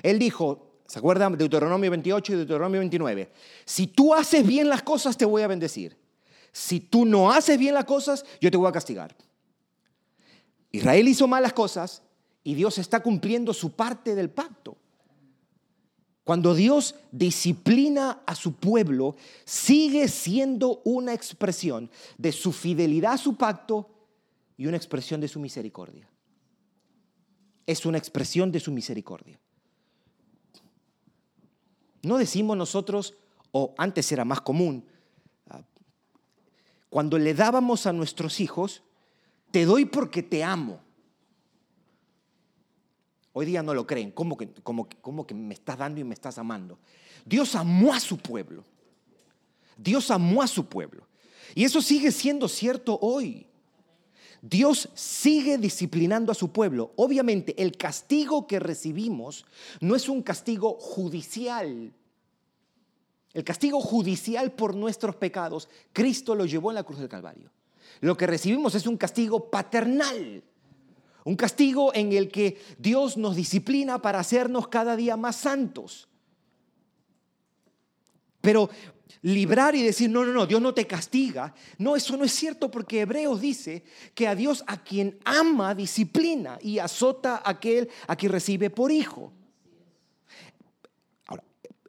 Él 0.03 0.19
dijo, 0.19 0.83
¿se 0.87 0.99
acuerdan? 0.99 1.33
de 1.33 1.39
Deuteronomio 1.39 1.91
28 1.91 2.33
y 2.35 2.37
Deuteronomio 2.37 2.81
29. 2.81 3.33
Si 3.65 3.87
tú 3.87 4.13
haces 4.13 4.47
bien 4.47 4.69
las 4.69 4.83
cosas, 4.83 5.17
te 5.17 5.25
voy 5.25 5.41
a 5.41 5.47
bendecir 5.47 6.04
si 6.55 6.79
tú 6.79 7.05
no 7.05 7.33
haces 7.33 7.59
bien 7.59 7.75
las 7.75 7.85
cosas, 7.85 8.25
yo 8.41 8.49
te 8.49 8.57
voy 8.57 8.69
a 8.69 8.73
castigar. 8.73 9.17
Israel 10.71 11.09
hizo 11.09 11.27
malas 11.27 11.53
cosas 11.53 12.01
y 12.45 12.55
Dios 12.55 12.79
está 12.79 13.03
cumpliendo 13.03 13.53
su 13.53 13.73
parte 13.73 14.15
del 14.15 14.31
pacto. 14.31 14.77
Cuando 16.23 16.55
Dios 16.55 16.95
disciplina 17.11 18.23
a 18.25 18.37
su 18.37 18.55
pueblo, 18.55 19.17
sigue 19.45 20.07
siendo 20.07 20.81
una 20.85 21.13
expresión 21.13 21.91
de 22.19 22.31
su 22.31 22.53
fidelidad 22.53 23.15
a 23.15 23.19
su 23.19 23.35
pacto 23.35 23.91
y 24.57 24.67
una 24.67 24.77
expresión 24.77 25.21
de 25.21 25.27
su 25.27 25.41
misericordia. 25.41 26.09
Es 27.67 27.85
una 27.85 27.99
expresión 27.99 28.53
de 28.53 28.61
su 28.61 28.71
misericordia. 28.71 29.41
No 32.05 32.17
decimos 32.17 32.57
nosotros, 32.57 33.15
o 33.51 33.75
antes 33.77 34.13
era 34.13 34.25
más 34.25 34.41
común, 34.41 34.85
cuando 36.95 37.19
le 37.19 37.35
dábamos 37.35 37.87
a 37.87 37.93
nuestros 37.93 38.39
hijos, 38.39 38.85
te 39.51 39.65
doy 39.65 39.85
porque 39.85 40.23
te 40.23 40.45
amo. 40.45 40.79
Hoy 43.33 43.47
día 43.47 43.65
no 43.65 43.75
lo 43.75 43.85
creen, 43.85 44.13
¿cómo 44.13 44.37
que, 44.37 44.49
que 45.27 45.35
me 45.35 45.55
estás 45.55 45.77
dando 45.77 46.01
y 46.01 46.05
me 46.05 46.15
estás 46.15 46.39
amando? 46.39 46.79
Dios 47.25 47.57
amó 47.57 47.93
a 47.93 47.99
su 47.99 48.17
pueblo. 48.17 48.63
Dios 49.77 50.09
amó 50.13 50.41
a 50.41 50.47
su 50.47 50.67
pueblo. 50.67 51.09
Y 51.57 51.65
eso 51.65 51.83
sigue 51.83 52.13
siendo 52.13 52.47
cierto 52.47 52.97
hoy. 53.03 53.49
Dios 54.41 54.89
sigue 54.95 55.59
disciplinando 55.59 56.31
a 56.31 56.37
su 56.37 56.53
pueblo. 56.53 56.93
Obviamente 56.95 57.61
el 57.61 57.77
castigo 57.77 58.47
que 58.47 58.61
recibimos 58.61 59.47
no 59.81 59.97
es 59.97 60.09
un 60.09 60.23
castigo 60.23 60.75
judicial, 60.79 61.93
el 63.35 63.43
castigo 63.43 63.81
judicial 63.81 64.53
por 64.53 64.75
nuestros 64.75 65.17
pecados, 65.17 65.69
Cristo 65.93 66.35
lo 66.35 66.47
llevó 66.47 66.71
en 66.71 66.77
la 66.77 66.85
cruz 66.85 67.01
del 67.01 67.09
Calvario. 67.09 67.51
Lo 68.01 68.17
que 68.17 68.29
recibimos 68.29 68.75
es 68.77 68.87
un 68.87 68.97
castigo 68.97 69.51
paternal, 69.51 70.43
un 71.25 71.37
castigo 71.37 71.93
en 71.95 72.13
el 72.13 72.31
que 72.31 72.61
Dios 72.79 73.17
nos 73.17 73.35
disciplina 73.35 74.01
para 74.01 74.21
hacernos 74.21 74.69
cada 74.69 74.95
día 74.95 75.17
más 75.17 75.37
santos. 75.37 76.09
Pero 78.41 78.71
librar 79.23 79.75
y 79.75 79.83
decir, 79.83 80.11
no, 80.11 80.25
no, 80.25 80.33
no, 80.33 80.47
Dios 80.47 80.61
no 80.61 80.75
te 80.75 80.87
castiga. 80.87 81.55
No, 81.79 81.97
eso 81.97 82.17
no 82.17 82.25
es 82.25 82.33
cierto 82.33 82.71
porque 82.71 83.01
Hebreos 83.01 83.41
dice 83.41 83.83
que 84.15 84.29
a 84.29 84.35
Dios 84.35 84.63
a 84.67 84.85
quien 84.85 85.19
ama 85.25 85.75
disciplina 85.75 86.59
y 86.61 86.79
azota 86.79 87.37
a 87.37 87.51
aquel 87.51 87.89
a 88.07 88.15
quien 88.15 88.31
recibe 88.31 88.71
por 88.71 88.93
hijo. 88.93 89.33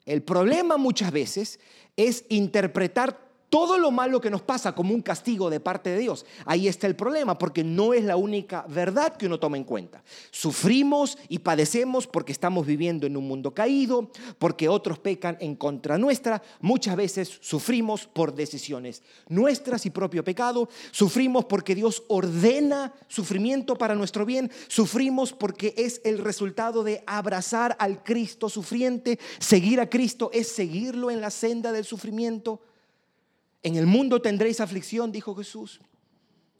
El 0.06 0.22
problema 0.24 0.78
muchas 0.78 1.12
veces 1.12 1.60
es 1.96 2.26
interpretar 2.30 3.25
todo 3.50 3.78
lo 3.78 3.92
malo 3.92 4.20
que 4.20 4.30
nos 4.30 4.42
pasa 4.42 4.74
como 4.74 4.94
un 4.94 5.02
castigo 5.02 5.50
de 5.50 5.60
parte 5.60 5.92
de 5.92 6.00
Dios. 6.00 6.26
Ahí 6.46 6.68
está 6.68 6.88
el 6.88 6.96
problema, 6.96 7.38
porque 7.38 7.64
no 7.64 7.94
es 7.94 8.04
la 8.04 8.18
única 8.18 8.66
verdad 8.68 9.16
que 9.16 9.28
uno 9.28 9.40
toma 9.40 9.58
en 9.58 9.64
cuenta. 9.64 10.04
Sufrimos 10.32 11.18
y 11.30 11.40
padecemos 11.40 12.08
porque 12.08 12.32
estamos 12.32 12.66
viviendo 12.66 13.08
en 13.08 13.18
un 13.18 13.28
mundo 13.28 13.54
caído, 13.54 14.10
porque 14.40 14.68
otros 14.68 15.00
pecan 15.00 15.38
en 15.40 15.56
contra 15.56 15.98
nuestra. 15.98 16.42
Muchas 16.62 16.96
veces 16.96 17.38
sufrimos 17.42 18.08
por 18.08 18.34
decisiones 18.36 19.04
nuestras 19.30 19.86
y 19.86 19.90
propio 19.90 20.24
pecado. 20.24 20.70
Sufrimos 20.92 21.46
porque 21.46 21.76
Dios 21.76 22.04
ordena 22.08 22.94
sufrimiento 23.08 23.76
para 23.76 23.96
nuestro 23.96 24.26
bien. 24.26 24.52
Sufrimos 24.68 25.34
porque 25.34 25.74
es 25.78 26.02
el 26.04 26.18
resultado 26.18 26.84
de 26.84 27.04
abrazar 27.08 27.76
al 27.80 28.04
Cristo 28.04 28.50
sufriente. 28.50 29.20
Seguir 29.40 29.80
a 29.80 29.90
Cristo 29.90 30.30
es 30.34 30.50
seguirlo 30.50 31.12
en 31.12 31.22
la 31.22 31.30
senda 31.30 31.72
del 31.72 31.86
sufrimiento. 31.86 32.62
En 33.66 33.76
el 33.78 33.88
mundo 33.88 34.22
tendréis 34.22 34.62
aflicción, 34.62 35.12
dijo 35.12 35.34
Jesús. 35.34 35.82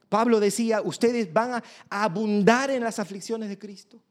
Pablo 0.10 0.40
decía, 0.40 0.82
ustedes 0.82 1.32
van 1.32 1.54
a 1.54 1.64
abundar 1.88 2.72
en 2.72 2.84
las 2.84 2.98
aflicciones 2.98 3.48
de 3.48 3.60
Cristo. 3.60 4.02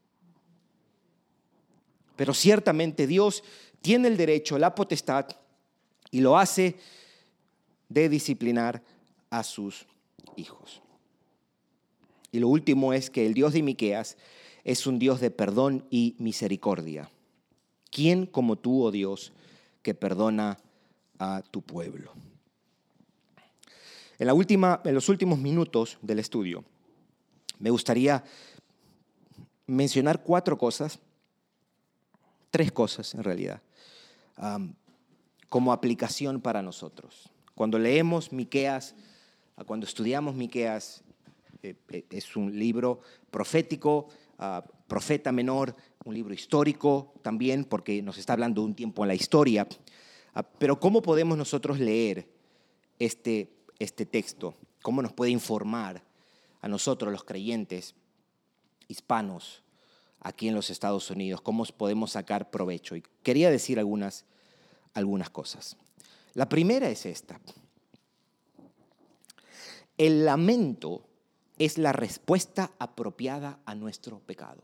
Pero 2.15 2.33
ciertamente 2.33 3.05
Dios 3.05 3.43
tiene 3.81 4.07
el 4.07 4.15
derecho, 4.15 4.57
la 4.57 4.73
potestad, 4.73 5.25
y 6.09 6.21
lo 6.21 6.37
hace 6.37 6.77
de 7.89 8.07
disciplinar 8.07 8.81
a 9.29 9.43
sus 9.43 9.85
hijos. 10.37 10.81
Y 12.31 12.39
lo 12.39 12.47
último 12.47 12.93
es 12.93 13.09
que 13.09 13.25
el 13.25 13.33
Dios 13.33 13.51
de 13.51 13.61
Miqueas 13.61 14.15
es 14.63 14.87
un 14.87 14.99
Dios 14.99 15.19
de 15.19 15.31
perdón 15.31 15.85
y 15.89 16.15
misericordia. 16.17 17.09
¿Quién 17.91 18.25
como 18.25 18.55
tú, 18.55 18.85
oh 18.85 18.91
Dios, 18.91 19.33
que 19.81 19.93
perdona 19.93 20.59
a 21.19 21.43
tu 21.51 21.61
pueblo? 21.61 22.13
En, 24.17 24.27
la 24.27 24.33
última, 24.33 24.81
en 24.83 24.93
los 24.93 25.09
últimos 25.09 25.39
minutos 25.39 25.97
del 26.01 26.19
estudio, 26.19 26.63
me 27.59 27.69
gustaría 27.69 28.23
mencionar 29.67 30.23
cuatro 30.23 30.57
cosas, 30.57 30.99
tres 32.51 32.71
cosas 32.71 33.13
en 33.13 33.23
realidad, 33.23 33.61
como 35.49 35.73
aplicación 35.73 36.41
para 36.41 36.61
nosotros. 36.61 37.29
Cuando 37.55 37.79
leemos 37.79 38.31
Miqueas, 38.31 38.95
cuando 39.65 39.85
estudiamos 39.85 40.35
Miqueas, 40.35 41.03
eh, 41.63 41.75
eh, 41.89 42.05
es 42.09 42.35
un 42.35 42.57
libro 42.57 42.99
profético, 43.31 44.09
profeta 44.87 45.31
menor, 45.31 45.75
un 46.03 46.13
libro 46.13 46.33
histórico 46.33 47.13
también, 47.21 47.65
porque 47.65 48.01
nos 48.01 48.17
está 48.17 48.33
hablando 48.33 48.61
de 48.61 48.67
un 48.67 48.75
tiempo 48.75 49.03
en 49.03 49.07
la 49.07 49.15
historia. 49.15 49.67
Ah, 50.33 50.43
pero 50.43 50.79
¿cómo 50.79 51.01
podemos 51.01 51.37
nosotros 51.37 51.79
leer 51.79 52.27
este 52.99 53.54
este 53.79 54.05
texto? 54.05 54.55
¿Cómo 54.81 55.01
nos 55.01 55.13
puede 55.13 55.31
informar 55.31 56.03
a 56.61 56.67
nosotros, 56.67 57.11
los 57.11 57.23
creyentes 57.23 57.95
hispanos, 58.87 59.63
aquí 60.19 60.47
en 60.47 60.55
los 60.55 60.69
Estados 60.69 61.09
Unidos? 61.09 61.41
¿Cómo 61.41 61.65
podemos 61.65 62.11
sacar 62.11 62.51
provecho? 62.51 62.95
Y 62.95 63.03
quería 63.23 63.49
decir 63.49 63.79
algunas, 63.79 64.25
algunas 64.93 65.29
cosas. 65.29 65.77
La 66.33 66.49
primera 66.49 66.89
es 66.89 67.05
esta. 67.05 67.39
El 69.97 70.25
lamento 70.25 71.07
es 71.57 71.77
la 71.77 71.93
respuesta 71.93 72.71
apropiada 72.79 73.59
a 73.65 73.75
nuestro 73.75 74.19
pecado. 74.19 74.63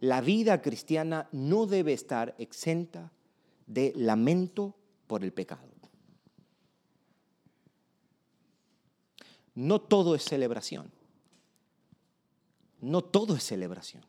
La 0.00 0.20
vida 0.20 0.62
cristiana 0.62 1.28
no 1.30 1.66
debe 1.66 1.92
estar 1.92 2.34
exenta 2.38 3.12
de 3.66 3.92
lamento 3.94 4.74
por 5.06 5.22
el 5.22 5.32
pecado. 5.32 5.69
No 9.60 9.78
todo 9.78 10.14
es 10.14 10.24
celebración. 10.24 10.90
No 12.80 13.04
todo 13.04 13.36
es 13.36 13.44
celebración. 13.44 14.02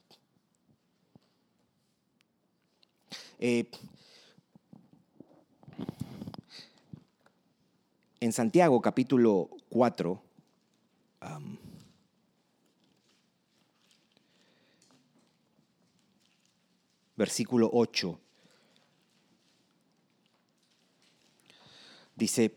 Eh, 3.38 3.70
en 8.22 8.32
Santiago 8.32 8.82
capítulo 8.82 9.50
4, 9.70 10.22
versículo 17.18 17.70
8, 17.74 18.20
dice, 22.16 22.56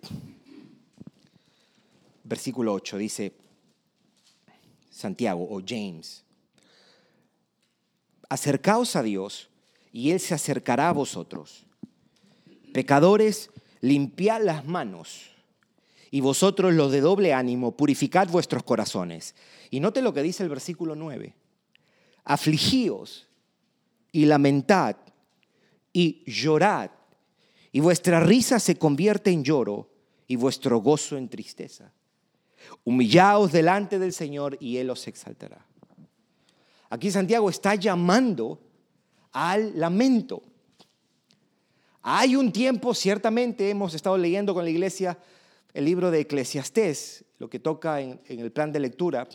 versículo 2.25 2.73
8, 2.73 2.99
dice 2.99 3.37
Santiago 4.91 5.47
o 5.49 5.63
James, 5.65 6.25
acercaos 8.29 8.97
a 8.97 9.03
Dios 9.03 9.51
y 9.93 10.11
Él 10.11 10.21
se 10.21 10.35
acercará 10.35 10.89
a 10.89 10.93
vosotros. 10.93 11.67
Pecadores, 12.73 13.51
limpiad 13.81 14.43
las 14.43 14.67
manos 14.67 15.31
y 16.11 16.21
vosotros 16.21 16.75
los 16.75 16.91
de 16.93 17.01
doble 17.01 17.33
ánimo, 17.33 17.77
purificad 17.77 18.29
vuestros 18.29 18.63
corazones. 18.63 19.35
Y 19.71 19.81
note 19.81 20.03
lo 20.03 20.15
que 20.15 20.23
dice 20.23 20.43
el 20.43 20.49
versículo 20.49 20.95
9. 20.95 21.35
Afligíos 22.25 23.29
y 24.13 24.25
lamentad 24.27 24.97
y 25.93 26.23
llorad, 26.27 26.91
y 27.73 27.81
vuestra 27.81 28.21
risa 28.21 28.61
se 28.61 28.77
convierte 28.77 29.31
en 29.31 29.43
lloro 29.43 29.91
y 30.27 30.37
vuestro 30.37 30.79
gozo 30.79 31.17
en 31.17 31.29
tristeza. 31.29 31.93
Humillaos 32.85 33.53
delante 33.53 33.99
del 33.99 34.13
Señor 34.13 34.57
y 34.61 34.77
Él 34.77 34.91
os 34.91 35.07
exaltará. 35.07 35.65
Aquí 36.91 37.11
Santiago 37.11 37.51
está 37.51 37.75
llamando 37.75 38.61
al 39.33 39.79
lamento. 39.79 40.43
Hay 42.03 42.37
un 42.37 42.53
tiempo, 42.53 42.95
ciertamente 42.95 43.71
hemos 43.71 43.95
estado 43.95 44.19
leyendo 44.19 44.55
con 44.55 44.65
la 44.65 44.71
iglesia 44.71 45.19
el 45.73 45.87
libro 45.87 46.11
de 46.11 46.21
Eclesiastés, 46.21 47.25
lo 47.39 47.49
que 47.49 47.59
toca 47.59 48.01
en, 48.01 48.21
en 48.27 48.41
el 48.41 48.53
plan 48.53 48.71
de 48.71 48.81
lectura. 48.81 49.27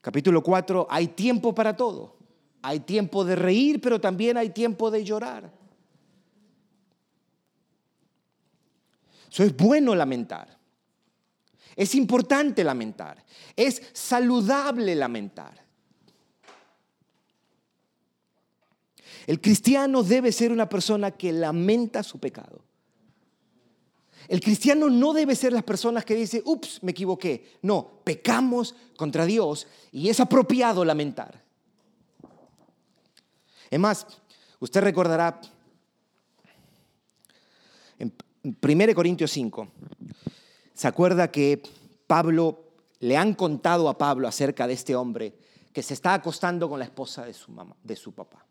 Capítulo 0.00 0.42
4, 0.42 0.86
hay 0.88 1.08
tiempo 1.08 1.54
para 1.54 1.76
todo. 1.76 2.16
Hay 2.62 2.80
tiempo 2.80 3.24
de 3.24 3.36
reír, 3.36 3.80
pero 3.80 4.00
también 4.00 4.36
hay 4.36 4.50
tiempo 4.50 4.90
de 4.90 5.04
llorar. 5.04 5.52
Eso 9.30 9.44
es 9.44 9.56
bueno 9.56 9.94
lamentar. 9.94 10.55
Es 11.76 11.94
importante 11.94 12.64
lamentar. 12.64 13.22
Es 13.54 13.82
saludable 13.92 14.94
lamentar. 14.94 15.64
El 19.26 19.40
cristiano 19.40 20.02
debe 20.02 20.32
ser 20.32 20.52
una 20.52 20.68
persona 20.68 21.10
que 21.10 21.32
lamenta 21.32 22.02
su 22.02 22.18
pecado. 22.18 22.62
El 24.28 24.40
cristiano 24.40 24.88
no 24.88 25.12
debe 25.12 25.36
ser 25.36 25.52
las 25.52 25.62
personas 25.62 26.04
que 26.04 26.14
dicen, 26.14 26.42
ups, 26.44 26.82
me 26.82 26.92
equivoqué. 26.92 27.58
No, 27.62 28.00
pecamos 28.02 28.74
contra 28.96 29.24
Dios 29.24 29.66
y 29.92 30.08
es 30.08 30.18
apropiado 30.18 30.84
lamentar. 30.84 31.44
Es 33.70 33.78
más, 33.78 34.06
usted 34.58 34.80
recordará 34.80 35.40
en 37.98 38.14
1 38.42 38.94
Corintios 38.94 39.30
5, 39.30 39.68
¿Se 40.76 40.86
acuerda 40.86 41.32
que 41.32 41.62
Pablo, 42.06 42.64
le 43.00 43.16
han 43.16 43.32
contado 43.32 43.88
a 43.88 43.96
Pablo 43.96 44.28
acerca 44.28 44.66
de 44.66 44.74
este 44.74 44.94
hombre 44.94 45.34
que 45.72 45.82
se 45.82 45.94
está 45.94 46.12
acostando 46.12 46.68
con 46.68 46.78
la 46.78 46.84
esposa 46.84 47.24
de 47.24 47.32
su, 47.32 47.50
mamá, 47.50 47.74
de 47.82 47.96
su 47.96 48.12
papá? 48.12 48.44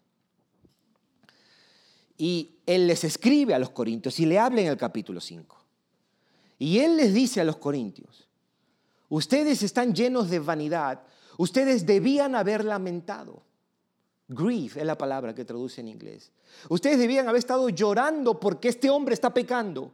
Y 2.17 2.55
él 2.65 2.87
les 2.87 3.03
escribe 3.03 3.53
a 3.53 3.59
los 3.59 3.69
corintios 3.69 4.19
y 4.19 4.25
le 4.25 4.39
habla 4.39 4.61
en 4.61 4.67
el 4.67 4.77
capítulo 4.77 5.21
5. 5.21 5.55
Y 6.57 6.79
él 6.79 6.97
les 6.97 7.13
dice 7.13 7.41
a 7.41 7.43
los 7.43 7.57
corintios, 7.57 8.27
ustedes 9.07 9.61
están 9.61 9.93
llenos 9.93 10.27
de 10.31 10.39
vanidad, 10.39 11.03
ustedes 11.37 11.85
debían 11.85 12.33
haber 12.33 12.65
lamentado. 12.65 13.43
Grief 14.27 14.77
es 14.77 14.85
la 14.85 14.97
palabra 14.97 15.35
que 15.35 15.45
traduce 15.45 15.79
en 15.79 15.89
inglés. 15.89 16.31
Ustedes 16.69 16.97
debían 16.97 17.27
haber 17.27 17.37
estado 17.37 17.69
llorando 17.69 18.39
porque 18.39 18.69
este 18.69 18.89
hombre 18.89 19.13
está 19.13 19.31
pecando. 19.31 19.93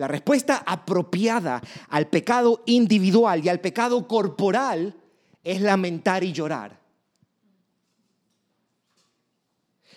La 0.00 0.08
respuesta 0.08 0.62
apropiada 0.66 1.60
al 1.90 2.08
pecado 2.08 2.62
individual 2.64 3.44
y 3.44 3.50
al 3.50 3.60
pecado 3.60 4.08
corporal 4.08 4.96
es 5.44 5.60
lamentar 5.60 6.24
y 6.24 6.32
llorar. 6.32 6.80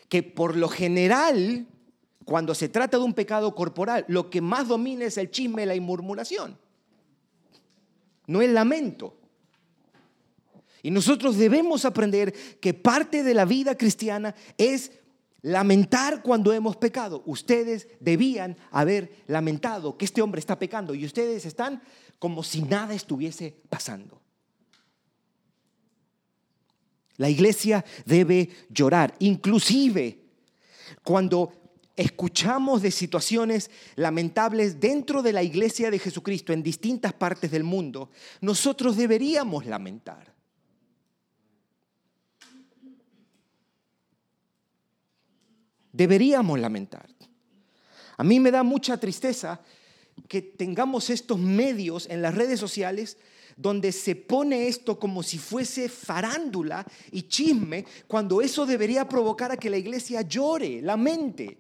Que 0.10 0.22
por 0.22 0.58
lo 0.58 0.68
general, 0.68 1.68
cuando 2.26 2.54
se 2.54 2.68
trata 2.68 2.98
de 2.98 3.04
un 3.06 3.14
pecado 3.14 3.56
corporal, 3.56 4.04
lo 4.10 4.30
que 4.30 4.42
más 4.42 4.68
domina 4.68 5.06
es 5.06 5.18
el 5.18 5.32
chisme 5.32 5.64
y 5.64 5.68
la 5.68 5.80
murmuración. 5.80 6.58
No 8.28 8.42
el 8.42 8.54
lamento. 8.54 9.16
Y 10.82 10.92
nosotros 10.92 11.38
debemos 11.38 11.86
aprender 11.86 12.34
que 12.60 12.74
parte 12.74 13.24
de 13.24 13.34
la 13.34 13.46
vida 13.46 13.78
cristiana 13.78 14.36
es 14.58 14.92
lamentar 15.44 16.24
cuando 16.24 16.52
hemos 16.52 16.78
pecado. 16.78 17.22
Ustedes 17.26 17.88
debían 18.00 18.58
haber 18.72 19.24
lamentado 19.28 19.98
que 19.98 20.06
este 20.06 20.22
hombre 20.22 20.40
está 20.40 20.58
pecando 20.58 20.96
y 20.96 21.06
ustedes 21.06 21.46
están 21.46 21.84
como 22.18 22.42
si 22.42 22.64
nada 22.64 22.96
estuviese 22.96 23.56
pasando. 23.70 24.22
La 27.18 27.30
iglesia 27.30 27.86
debe 28.06 28.50
llorar, 28.70 29.14
inclusive 29.20 30.20
cuando 31.04 31.54
escuchamos 31.96 32.82
de 32.82 32.90
situaciones 32.90 33.70
lamentables 33.96 34.80
dentro 34.80 35.22
de 35.22 35.34
la 35.34 35.44
iglesia 35.44 35.92
de 35.92 36.00
Jesucristo 36.00 36.54
en 36.54 36.64
distintas 36.64 37.14
partes 37.14 37.52
del 37.52 37.64
mundo, 37.64 38.10
nosotros 38.42 38.98
deberíamos 38.98 39.66
lamentar. 39.66 40.33
Deberíamos 45.94 46.60
lamentar. 46.60 47.08
A 48.18 48.24
mí 48.24 48.40
me 48.40 48.52
da 48.52 48.64
mucha 48.64 48.98
tristeza 48.98 49.62
que 50.28 50.42
tengamos 50.42 51.10
estos 51.10 51.40
medios 51.40 52.10
en 52.10 52.22
las 52.22 52.36
redes 52.36 52.60
sociales 52.60 53.18
donde 53.56 53.92
se 53.92 54.16
pone 54.16 54.68
esto 54.68 55.00
como 55.00 55.22
si 55.22 55.38
fuese 55.38 55.88
farándula 55.88 56.86
y 57.12 57.24
chisme, 57.24 57.86
cuando 58.08 58.42
eso 58.42 58.66
debería 58.66 59.08
provocar 59.08 59.52
a 59.52 59.58
que 59.58 59.70
la 59.70 59.78
iglesia 59.78 60.22
llore, 60.24 60.82
lamente. 60.82 61.60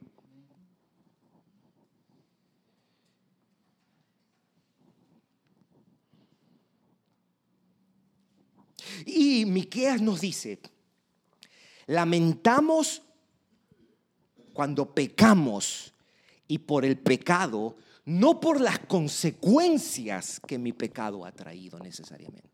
Y 9.06 9.46
Miqueas 9.46 10.02
nos 10.02 10.22
dice, 10.22 10.60
lamentamos 11.86 13.03
cuando 14.54 14.94
pecamos 14.94 15.94
y 16.48 16.60
por 16.60 16.86
el 16.86 16.98
pecado, 16.98 17.76
no 18.06 18.40
por 18.40 18.62
las 18.62 18.80
consecuencias 18.80 20.40
que 20.46 20.58
mi 20.58 20.74
pecado 20.74 21.26
ha 21.26 21.32
traído 21.32 21.80
necesariamente. 21.80 22.52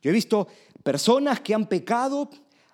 Yo 0.00 0.10
he 0.10 0.14
visto 0.14 0.48
personas 0.82 1.40
que 1.40 1.54
han 1.54 1.66
pecado, 1.66 2.30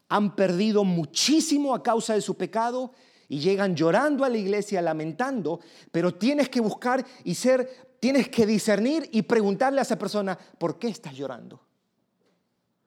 han 0.08 0.36
perdido 0.36 0.84
muchísimo 0.84 1.74
a 1.74 1.82
causa 1.82 2.14
de 2.14 2.20
su 2.20 2.36
pecado 2.36 2.92
y 3.28 3.40
llegan 3.40 3.74
llorando 3.74 4.24
a 4.24 4.28
la 4.28 4.36
iglesia, 4.36 4.82
lamentando, 4.82 5.60
pero 5.90 6.14
tienes 6.14 6.48
que 6.48 6.60
buscar 6.60 7.04
y 7.24 7.34
ser, 7.34 7.96
tienes 7.98 8.28
que 8.28 8.46
discernir 8.46 9.08
y 9.12 9.22
preguntarle 9.22 9.80
a 9.80 9.82
esa 9.82 9.98
persona, 9.98 10.38
¿por 10.58 10.78
qué 10.78 10.88
estás 10.88 11.14
llorando? 11.14 11.63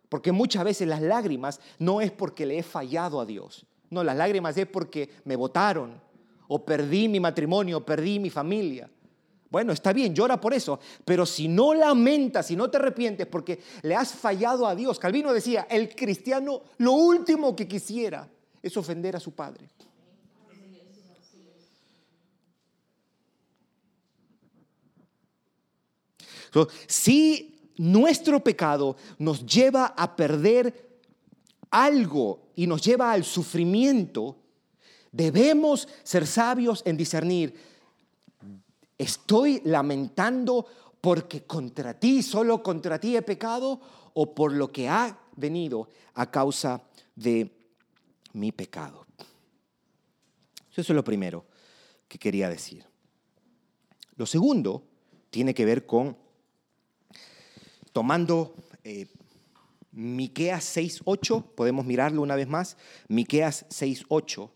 Porque 0.09 0.31
muchas 0.31 0.63
veces 0.63 0.87
las 0.87 1.01
lágrimas 1.01 1.59
no 1.79 2.01
es 2.01 2.11
porque 2.11 2.45
le 2.45 2.59
he 2.59 2.63
fallado 2.63 3.19
a 3.19 3.25
Dios. 3.25 3.65
No, 3.89 4.03
las 4.03 4.15
lágrimas 4.15 4.57
es 4.57 4.67
porque 4.67 5.09
me 5.25 5.35
votaron 5.35 6.01
o 6.47 6.63
perdí 6.63 7.07
mi 7.07 7.19
matrimonio, 7.19 7.77
o 7.77 7.85
perdí 7.85 8.19
mi 8.19 8.29
familia. 8.29 8.89
Bueno, 9.49 9.71
está 9.71 9.93
bien, 9.93 10.13
llora 10.13 10.39
por 10.39 10.53
eso, 10.53 10.79
pero 11.05 11.25
si 11.25 11.47
no 11.47 11.73
lamentas, 11.73 12.47
si 12.47 12.55
no 12.55 12.69
te 12.69 12.77
arrepientes 12.77 13.27
porque 13.27 13.59
le 13.81 13.95
has 13.95 14.13
fallado 14.13 14.67
a 14.67 14.75
Dios, 14.75 14.99
Calvino 14.99 15.31
decía, 15.31 15.67
el 15.69 15.95
cristiano 15.95 16.63
lo 16.77 16.93
último 16.93 17.55
que 17.55 17.67
quisiera 17.67 18.29
es 18.61 18.75
ofender 18.75 19.15
a 19.15 19.19
su 19.19 19.31
padre. 19.31 19.69
Nuestro 27.77 28.43
pecado 28.43 28.95
nos 29.19 29.45
lleva 29.45 29.87
a 29.97 30.15
perder 30.15 30.99
algo 31.69 32.49
y 32.55 32.67
nos 32.67 32.81
lleva 32.81 33.11
al 33.11 33.23
sufrimiento, 33.23 34.35
debemos 35.11 35.87
ser 36.03 36.25
sabios 36.27 36.81
en 36.85 36.97
discernir, 36.97 37.55
¿estoy 38.97 39.61
lamentando 39.63 40.65
porque 41.01 41.43
contra 41.43 41.93
ti, 41.99 42.23
solo 42.23 42.63
contra 42.63 42.99
ti 42.99 43.15
he 43.15 43.21
pecado 43.21 43.79
o 44.13 44.33
por 44.33 44.53
lo 44.53 44.71
que 44.71 44.89
ha 44.89 45.17
venido 45.35 45.87
a 46.15 46.29
causa 46.31 46.81
de 47.15 47.51
mi 48.33 48.51
pecado? 48.51 49.05
Eso 50.71 50.81
es 50.81 50.95
lo 50.95 51.03
primero 51.03 51.45
que 52.07 52.19
quería 52.19 52.49
decir. 52.49 52.85
Lo 54.15 54.25
segundo 54.25 54.83
tiene 55.29 55.53
que 55.53 55.65
ver 55.65 55.85
con 55.85 56.17
tomando 57.97 58.53
eh, 58.83 59.07
Miqueas 59.91 60.77
6:8, 60.77 61.43
podemos 61.55 61.83
mirarlo 61.83 62.21
una 62.21 62.35
vez 62.35 62.47
más. 62.47 62.77
Miqueas 63.07 63.65
6:8. 63.69 64.51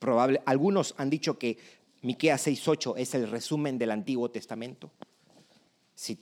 Probable, 0.00 0.42
algunos 0.46 0.96
han 0.98 1.10
dicho 1.10 1.38
que 1.38 1.58
Miqueas 2.02 2.44
6:8 2.44 2.94
es 2.96 3.14
el 3.14 3.30
resumen 3.30 3.78
del 3.78 3.92
Antiguo 3.92 4.32
Testamento. 4.32 4.90
Si, 5.94 6.18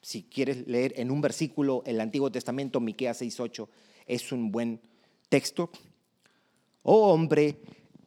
si 0.00 0.22
quieres 0.22 0.66
leer 0.66 0.94
en 0.96 1.10
un 1.10 1.20
versículo 1.20 1.82
el 1.84 2.00
Antiguo 2.00 2.32
Testamento, 2.32 2.80
Miqueas 2.80 3.20
6:8 3.20 3.68
es 4.06 4.32
un 4.32 4.50
buen 4.50 4.80
texto. 5.28 5.68
Oh 6.84 7.12
hombre, 7.12 7.60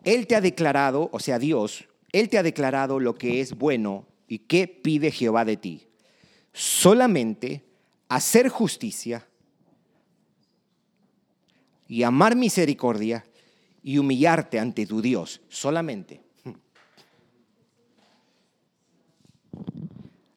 él 0.03 0.25
te 0.25 0.35
ha 0.35 0.41
declarado, 0.41 1.07
o 1.13 1.19
sea, 1.19 1.37
Dios, 1.37 1.85
él 2.13 2.29
te 2.29 2.37
ha 2.37 2.43
declarado 2.43 2.99
lo 2.99 3.15
que 3.15 3.41
es 3.41 3.57
bueno 3.57 4.07
y 4.27 4.39
qué 4.39 4.67
pide 4.67 5.11
Jehová 5.11 5.43
de 5.43 5.57
ti. 5.57 5.87
Solamente 6.53 7.65
hacer 8.07 8.47
justicia 8.47 9.27
y 11.87 12.03
amar 12.03 12.35
misericordia 12.35 13.25
y 13.81 13.97
humillarte 13.97 14.59
ante 14.59 14.85
tu 14.85 15.01
Dios. 15.01 15.41
Solamente. 15.49 16.21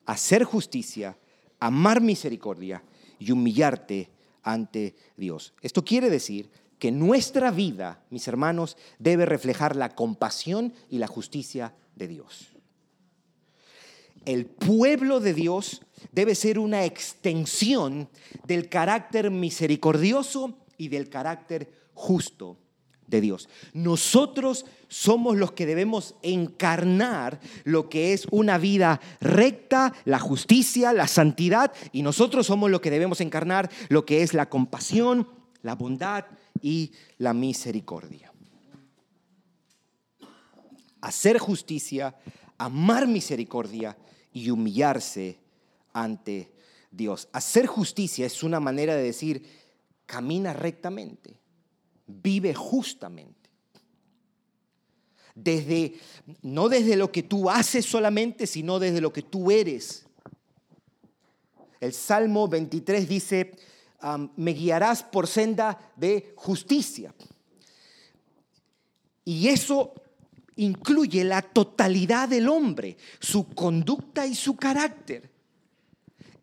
Hacer 0.07 0.45
justicia, 0.45 1.19
amar 1.61 2.01
misericordia 2.01 2.83
y 3.19 3.33
humillarte 3.33 4.09
ante 4.43 4.95
Dios. 5.17 5.53
Esto 5.61 5.85
quiere 5.85 6.09
decir 6.09 6.51
que 6.79 6.93
nuestra 6.93 7.51
vida, 7.51 8.03
mis 8.11 8.29
hermanos, 8.29 8.77
debe 8.99 9.27
reflejar 9.27 9.77
la 9.77 9.95
compasión 9.95 10.75
y 10.91 10.99
la 10.99 11.07
justicia 11.07 11.75
de 11.95 12.09
Dios. 12.09 12.49
El 14.25 14.47
pueblo 14.47 15.21
de 15.21 15.33
Dios 15.33 15.83
debe 16.13 16.35
ser 16.35 16.59
una 16.59 16.85
extensión 16.85 18.09
del 18.45 18.69
carácter 18.69 19.31
misericordioso 19.31 20.59
y 20.77 20.89
del 20.89 21.09
carácter 21.09 21.71
justo 21.95 22.59
de 23.07 23.21
Dios. 23.21 23.49
Nosotros 23.73 24.67
somos 24.89 25.37
los 25.37 25.53
que 25.53 25.65
debemos 25.65 26.17
encarnar 26.23 27.41
lo 27.65 27.89
que 27.89 28.13
es 28.13 28.27
una 28.31 28.59
vida 28.59 29.01
recta, 29.21 29.95
la 30.05 30.19
justicia, 30.19 30.93
la 30.93 31.07
santidad, 31.07 31.73
y 31.93 32.03
nosotros 32.03 32.47
somos 32.47 32.71
los 32.71 32.81
que 32.81 32.91
debemos 32.91 33.21
encarnar 33.21 33.71
lo 33.89 34.05
que 34.05 34.23
es 34.23 34.35
la 34.35 34.49
compasión, 34.49 35.29
la 35.63 35.77
bondad 35.77 36.25
y 36.63 36.93
la 37.19 37.33
misericordia. 37.33 38.33
Hacer 41.01 41.39
justicia, 41.39 42.17
amar 42.59 43.07
misericordia 43.07 43.97
y 44.33 44.51
humillarse 44.51 45.39
ante 45.93 46.53
Dios. 46.91 47.29
Hacer 47.33 47.67
justicia 47.67 48.27
es 48.27 48.43
una 48.43 48.61
manera 48.61 48.97
de 48.97 49.03
decir, 49.03 49.47
camina 50.07 50.53
rectamente, 50.53 51.41
vive 52.07 52.55
justamente. 52.55 53.51
Desde, 55.35 55.95
no 56.41 56.69
desde 56.71 56.97
lo 56.97 57.13
que 57.13 57.23
tú 57.23 57.51
haces 57.51 57.85
solamente, 57.85 58.47
sino 58.47 58.79
desde 58.79 59.03
lo 59.03 59.13
que 59.13 59.23
tú 59.23 59.51
eres. 59.51 60.07
El 61.81 61.93
Salmo 61.93 62.49
23 62.49 63.07
dice, 63.07 63.53
me 64.37 64.53
guiarás 64.53 65.03
por 65.03 65.27
senda 65.27 65.79
de 65.97 66.33
justicia. 66.37 67.15
Y 69.25 69.49
eso 69.49 69.95
incluye 70.57 71.25
la 71.25 71.43
totalidad 71.43 72.29
del 72.29 72.49
hombre, 72.49 72.97
su 73.21 73.49
conducta 73.49 74.27
y 74.27 74.35
su 74.35 74.57
carácter. 74.57 75.31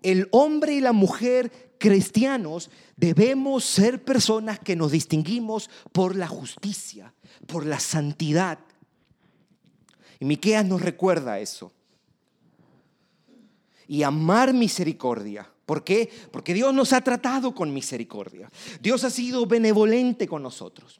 El 0.01 0.27
hombre 0.31 0.73
y 0.73 0.81
la 0.81 0.91
mujer 0.91 1.75
cristianos 1.79 2.69
debemos 2.95 3.65
ser 3.65 4.03
personas 4.03 4.59
que 4.59 4.75
nos 4.75 4.91
distinguimos 4.91 5.69
por 5.91 6.15
la 6.15 6.27
justicia, 6.27 7.13
por 7.47 7.65
la 7.65 7.79
santidad. 7.79 8.59
Y 10.19 10.25
Miqueas 10.25 10.65
nos 10.65 10.81
recuerda 10.81 11.39
eso. 11.39 11.71
Y 13.87 14.03
amar 14.03 14.53
misericordia 14.53 15.52
¿Por 15.65 15.83
qué? 15.83 16.09
Porque 16.31 16.53
Dios 16.53 16.73
nos 16.73 16.93
ha 16.93 17.01
tratado 17.01 17.55
con 17.55 17.73
misericordia. 17.73 18.51
Dios 18.81 19.03
ha 19.03 19.09
sido 19.09 19.45
benevolente 19.45 20.27
con 20.27 20.43
nosotros. 20.43 20.99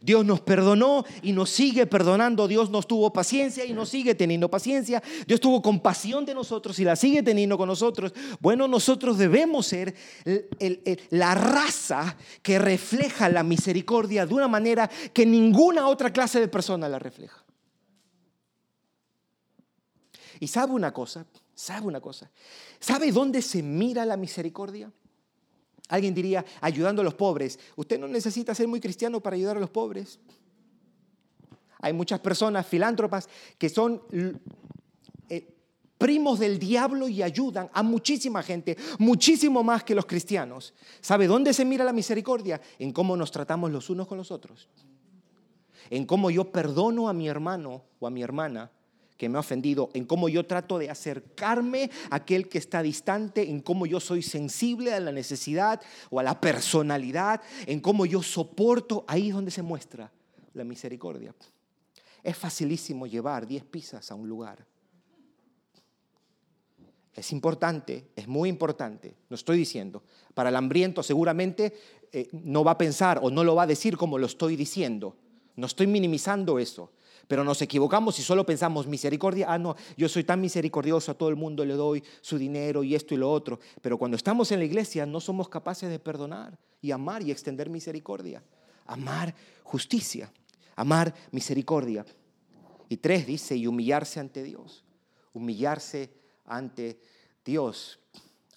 Dios 0.00 0.24
nos 0.24 0.40
perdonó 0.40 1.04
y 1.22 1.32
nos 1.32 1.50
sigue 1.50 1.86
perdonando. 1.86 2.46
Dios 2.46 2.70
nos 2.70 2.86
tuvo 2.86 3.12
paciencia 3.12 3.64
y 3.64 3.72
nos 3.72 3.88
sigue 3.88 4.14
teniendo 4.14 4.48
paciencia. 4.48 5.02
Dios 5.26 5.40
tuvo 5.40 5.60
compasión 5.60 6.24
de 6.24 6.34
nosotros 6.34 6.78
y 6.78 6.84
la 6.84 6.96
sigue 6.96 7.22
teniendo 7.22 7.58
con 7.58 7.68
nosotros. 7.68 8.12
Bueno, 8.40 8.68
nosotros 8.68 9.18
debemos 9.18 9.66
ser 9.66 9.94
la 11.10 11.34
raza 11.34 12.16
que 12.42 12.58
refleja 12.58 13.28
la 13.28 13.42
misericordia 13.42 14.26
de 14.26 14.34
una 14.34 14.48
manera 14.48 14.88
que 15.12 15.26
ninguna 15.26 15.88
otra 15.88 16.12
clase 16.12 16.40
de 16.40 16.48
persona 16.48 16.88
la 16.88 16.98
refleja. 16.98 17.44
Y 20.40 20.46
sabe 20.46 20.72
una 20.72 20.92
cosa, 20.92 21.26
sabe 21.58 21.88
una 21.88 22.00
cosa. 22.00 22.30
¿Sabe 22.78 23.10
dónde 23.10 23.42
se 23.42 23.64
mira 23.64 24.06
la 24.06 24.16
misericordia? 24.16 24.92
Alguien 25.88 26.14
diría, 26.14 26.44
ayudando 26.60 27.02
a 27.02 27.04
los 27.04 27.14
pobres. 27.14 27.58
Usted 27.74 27.98
no 27.98 28.06
necesita 28.06 28.54
ser 28.54 28.68
muy 28.68 28.80
cristiano 28.80 29.20
para 29.20 29.34
ayudar 29.34 29.56
a 29.56 29.60
los 29.60 29.70
pobres. 29.70 30.20
Hay 31.80 31.92
muchas 31.92 32.20
personas 32.20 32.64
filántropas 32.64 33.28
que 33.58 33.68
son 33.68 34.00
eh, 35.28 35.56
primos 35.98 36.38
del 36.38 36.60
diablo 36.60 37.08
y 37.08 37.22
ayudan 37.22 37.68
a 37.72 37.82
muchísima 37.82 38.40
gente, 38.44 38.76
muchísimo 39.00 39.64
más 39.64 39.82
que 39.82 39.96
los 39.96 40.06
cristianos. 40.06 40.74
¿Sabe 41.00 41.26
dónde 41.26 41.52
se 41.52 41.64
mira 41.64 41.84
la 41.84 41.92
misericordia? 41.92 42.60
En 42.78 42.92
cómo 42.92 43.16
nos 43.16 43.32
tratamos 43.32 43.72
los 43.72 43.90
unos 43.90 44.06
con 44.06 44.16
los 44.16 44.30
otros. 44.30 44.68
En 45.90 46.06
cómo 46.06 46.30
yo 46.30 46.52
perdono 46.52 47.08
a 47.08 47.12
mi 47.12 47.26
hermano 47.28 47.82
o 47.98 48.06
a 48.06 48.10
mi 48.10 48.22
hermana 48.22 48.70
que 49.18 49.28
me 49.28 49.36
ha 49.36 49.40
ofendido, 49.40 49.90
en 49.94 50.06
cómo 50.06 50.28
yo 50.28 50.46
trato 50.46 50.78
de 50.78 50.88
acercarme 50.88 51.90
a 52.08 52.16
aquel 52.16 52.48
que 52.48 52.58
está 52.58 52.82
distante, 52.82 53.50
en 53.50 53.60
cómo 53.60 53.84
yo 53.84 53.98
soy 53.98 54.22
sensible 54.22 54.94
a 54.94 55.00
la 55.00 55.10
necesidad 55.10 55.82
o 56.08 56.20
a 56.20 56.22
la 56.22 56.40
personalidad, 56.40 57.42
en 57.66 57.80
cómo 57.80 58.06
yo 58.06 58.22
soporto, 58.22 59.04
ahí 59.08 59.28
es 59.28 59.34
donde 59.34 59.50
se 59.50 59.60
muestra 59.60 60.10
la 60.54 60.62
misericordia. 60.62 61.34
Es 62.22 62.36
facilísimo 62.36 63.08
llevar 63.08 63.46
10 63.46 63.64
pizzas 63.64 64.10
a 64.12 64.14
un 64.14 64.28
lugar. 64.28 64.64
Es 67.12 67.32
importante, 67.32 68.10
es 68.14 68.28
muy 68.28 68.48
importante, 68.48 69.16
no 69.28 69.34
estoy 69.34 69.58
diciendo. 69.58 70.04
Para 70.34 70.50
el 70.50 70.56
hambriento 70.56 71.02
seguramente 71.02 71.74
eh, 72.12 72.28
no 72.30 72.62
va 72.62 72.72
a 72.72 72.78
pensar 72.78 73.18
o 73.20 73.30
no 73.30 73.42
lo 73.42 73.56
va 73.56 73.64
a 73.64 73.66
decir 73.66 73.96
como 73.96 74.16
lo 74.16 74.26
estoy 74.26 74.54
diciendo. 74.54 75.16
No 75.56 75.66
estoy 75.66 75.88
minimizando 75.88 76.60
eso. 76.60 76.92
Pero 77.28 77.44
nos 77.44 77.60
equivocamos 77.60 78.16
si 78.16 78.22
solo 78.22 78.44
pensamos 78.44 78.86
misericordia. 78.86 79.46
Ah, 79.48 79.58
no, 79.58 79.76
yo 79.98 80.08
soy 80.08 80.24
tan 80.24 80.40
misericordioso, 80.40 81.12
a 81.12 81.14
todo 81.14 81.28
el 81.28 81.36
mundo 81.36 81.64
le 81.64 81.74
doy 81.74 82.02
su 82.22 82.38
dinero 82.38 82.82
y 82.82 82.94
esto 82.94 83.14
y 83.14 83.18
lo 83.18 83.30
otro. 83.30 83.60
Pero 83.82 83.98
cuando 83.98 84.16
estamos 84.16 84.50
en 84.50 84.58
la 84.58 84.64
iglesia 84.64 85.04
no 85.04 85.20
somos 85.20 85.50
capaces 85.50 85.90
de 85.90 85.98
perdonar 85.98 86.58
y 86.80 86.90
amar 86.90 87.22
y 87.22 87.30
extender 87.30 87.68
misericordia. 87.68 88.42
Amar 88.86 89.34
justicia, 89.62 90.32
amar 90.74 91.14
misericordia. 91.30 92.06
Y 92.88 92.96
tres 92.96 93.26
dice, 93.26 93.54
y 93.54 93.66
humillarse 93.66 94.18
ante 94.18 94.42
Dios. 94.42 94.82
Humillarse 95.34 96.10
ante 96.46 96.98
Dios. 97.44 98.00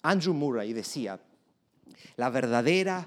Andrew 0.02 0.32
Murray 0.32 0.72
decía, 0.72 1.20
la 2.16 2.30
verdadera 2.30 3.06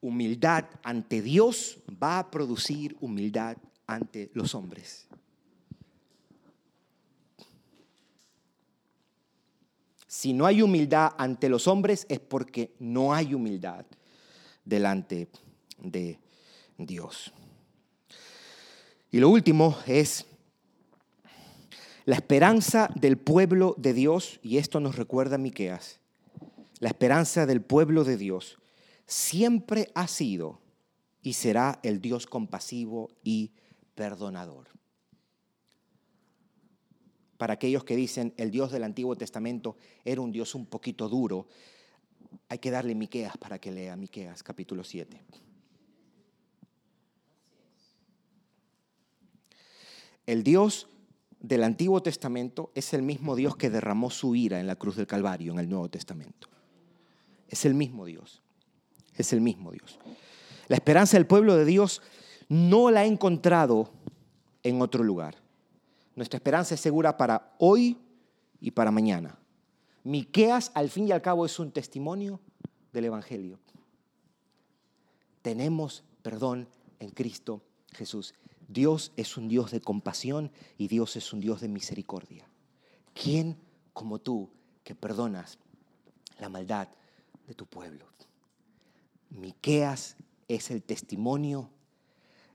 humildad 0.00 0.64
ante 0.82 1.20
Dios 1.20 1.78
va 2.02 2.18
a 2.18 2.30
producir 2.30 2.96
humildad 3.00 3.58
ante 3.94 4.30
los 4.34 4.54
hombres. 4.54 5.06
Si 10.06 10.32
no 10.32 10.46
hay 10.46 10.62
humildad 10.62 11.12
ante 11.18 11.48
los 11.48 11.66
hombres 11.66 12.06
es 12.08 12.20
porque 12.20 12.74
no 12.78 13.14
hay 13.14 13.34
humildad 13.34 13.86
delante 14.64 15.28
de 15.78 16.18
Dios. 16.78 17.32
Y 19.10 19.18
lo 19.20 19.28
último 19.28 19.76
es 19.86 20.26
la 22.04 22.16
esperanza 22.16 22.88
del 22.94 23.16
pueblo 23.16 23.74
de 23.78 23.94
Dios, 23.94 24.40
y 24.42 24.58
esto 24.58 24.80
nos 24.80 24.96
recuerda 24.96 25.36
a 25.36 25.38
Miqueas. 25.38 26.00
La 26.80 26.88
esperanza 26.88 27.46
del 27.46 27.62
pueblo 27.62 28.02
de 28.02 28.16
Dios 28.16 28.58
siempre 29.06 29.90
ha 29.94 30.08
sido 30.08 30.60
y 31.22 31.34
será 31.34 31.78
el 31.82 32.00
Dios 32.00 32.26
compasivo 32.26 33.10
y 33.22 33.52
perdonador. 33.94 34.68
Para 37.36 37.54
aquellos 37.54 37.84
que 37.84 37.96
dicen 37.96 38.34
el 38.36 38.50
Dios 38.50 38.70
del 38.70 38.84
Antiguo 38.84 39.16
Testamento 39.16 39.76
era 40.04 40.20
un 40.20 40.30
Dios 40.30 40.54
un 40.54 40.66
poquito 40.66 41.08
duro, 41.08 41.48
hay 42.48 42.58
que 42.58 42.70
darle 42.70 42.94
Miqueas 42.94 43.36
para 43.36 43.58
que 43.58 43.72
lea 43.72 43.96
Miqueas 43.96 44.42
capítulo 44.42 44.84
7. 44.84 45.20
El 50.26 50.44
Dios 50.44 50.88
del 51.40 51.64
Antiguo 51.64 52.00
Testamento 52.02 52.70
es 52.74 52.94
el 52.94 53.02
mismo 53.02 53.34
Dios 53.34 53.56
que 53.56 53.70
derramó 53.70 54.10
su 54.10 54.36
ira 54.36 54.60
en 54.60 54.68
la 54.68 54.76
cruz 54.76 54.96
del 54.96 55.08
Calvario 55.08 55.52
en 55.52 55.58
el 55.58 55.68
Nuevo 55.68 55.88
Testamento. 55.90 56.48
Es 57.48 57.64
el 57.64 57.74
mismo 57.74 58.06
Dios. 58.06 58.42
Es 59.16 59.32
el 59.32 59.40
mismo 59.40 59.72
Dios. 59.72 59.98
La 60.68 60.76
esperanza 60.76 61.16
del 61.16 61.26
pueblo 61.26 61.56
de 61.56 61.64
Dios 61.64 62.00
no 62.52 62.90
la 62.90 63.00
ha 63.00 63.06
encontrado 63.06 63.88
en 64.62 64.82
otro 64.82 65.02
lugar. 65.02 65.36
Nuestra 66.14 66.36
esperanza 66.36 66.74
es 66.74 66.82
segura 66.82 67.16
para 67.16 67.54
hoy 67.58 67.96
y 68.60 68.72
para 68.72 68.90
mañana. 68.90 69.38
Miqueas, 70.04 70.70
al 70.74 70.90
fin 70.90 71.08
y 71.08 71.12
al 71.12 71.22
cabo, 71.22 71.46
es 71.46 71.58
un 71.58 71.72
testimonio 71.72 72.40
del 72.92 73.06
Evangelio. 73.06 73.58
Tenemos 75.40 76.04
perdón 76.20 76.68
en 77.00 77.08
Cristo 77.08 77.62
Jesús. 77.94 78.34
Dios 78.68 79.12
es 79.16 79.38
un 79.38 79.48
Dios 79.48 79.70
de 79.70 79.80
compasión 79.80 80.52
y 80.76 80.88
Dios 80.88 81.16
es 81.16 81.32
un 81.32 81.40
Dios 81.40 81.62
de 81.62 81.68
misericordia. 81.68 82.46
¿Quién 83.14 83.56
como 83.94 84.18
tú 84.18 84.50
que 84.84 84.94
perdonas 84.94 85.58
la 86.38 86.50
maldad 86.50 86.88
de 87.46 87.54
tu 87.54 87.64
pueblo? 87.64 88.04
Miqueas 89.30 90.16
es 90.48 90.70
el 90.70 90.82
testimonio 90.82 91.70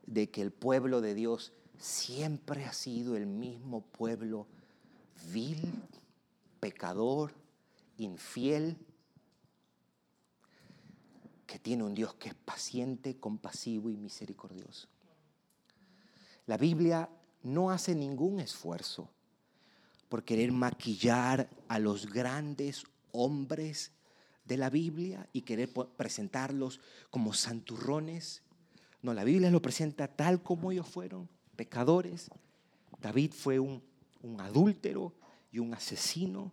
de 0.08 0.32
que 0.32 0.42
el 0.42 0.52
pueblo 0.52 1.02
de 1.02 1.14
Dios 1.14 1.54
siempre 1.78 2.66
ha 2.66 2.74
sido 2.74 3.16
el 3.16 3.28
mismo 3.28 3.82
pueblo 3.82 4.48
vil, 5.32 5.72
pecador, 6.60 7.34
infiel, 7.98 8.78
que 11.46 11.60
tiene 11.60 11.84
un 11.84 11.94
Dios 11.94 12.16
que 12.16 12.30
es 12.30 12.36
paciente, 12.36 13.20
compasivo 13.20 13.90
y 13.90 13.98
misericordioso. 13.98 14.88
La 16.46 16.58
Biblia 16.58 17.10
no 17.44 17.72
hace 17.72 17.96
ningún 17.96 18.40
esfuerzo 18.40 19.10
por 20.10 20.24
querer 20.24 20.52
maquillar 20.52 21.50
a 21.68 21.80
los 21.80 22.08
grandes 22.08 22.84
hombres 23.12 23.92
de 24.46 24.58
la 24.58 24.70
Biblia 24.70 25.28
y 25.34 25.42
querer 25.42 25.72
presentarlos 25.98 26.80
como 27.10 27.34
santurrones. 27.34 28.44
No, 29.08 29.14
la 29.14 29.24
Biblia 29.24 29.50
lo 29.50 29.62
presenta 29.62 30.10
tal 30.10 30.44
como 30.44 30.70
ellos 30.70 30.86
fueron, 30.86 31.30
pecadores. 31.56 32.30
David 33.00 33.32
fue 33.32 33.58
un, 33.58 33.82
un 34.22 34.42
adúltero 34.42 35.14
y 35.50 35.60
un 35.60 35.74
asesino. 35.74 36.52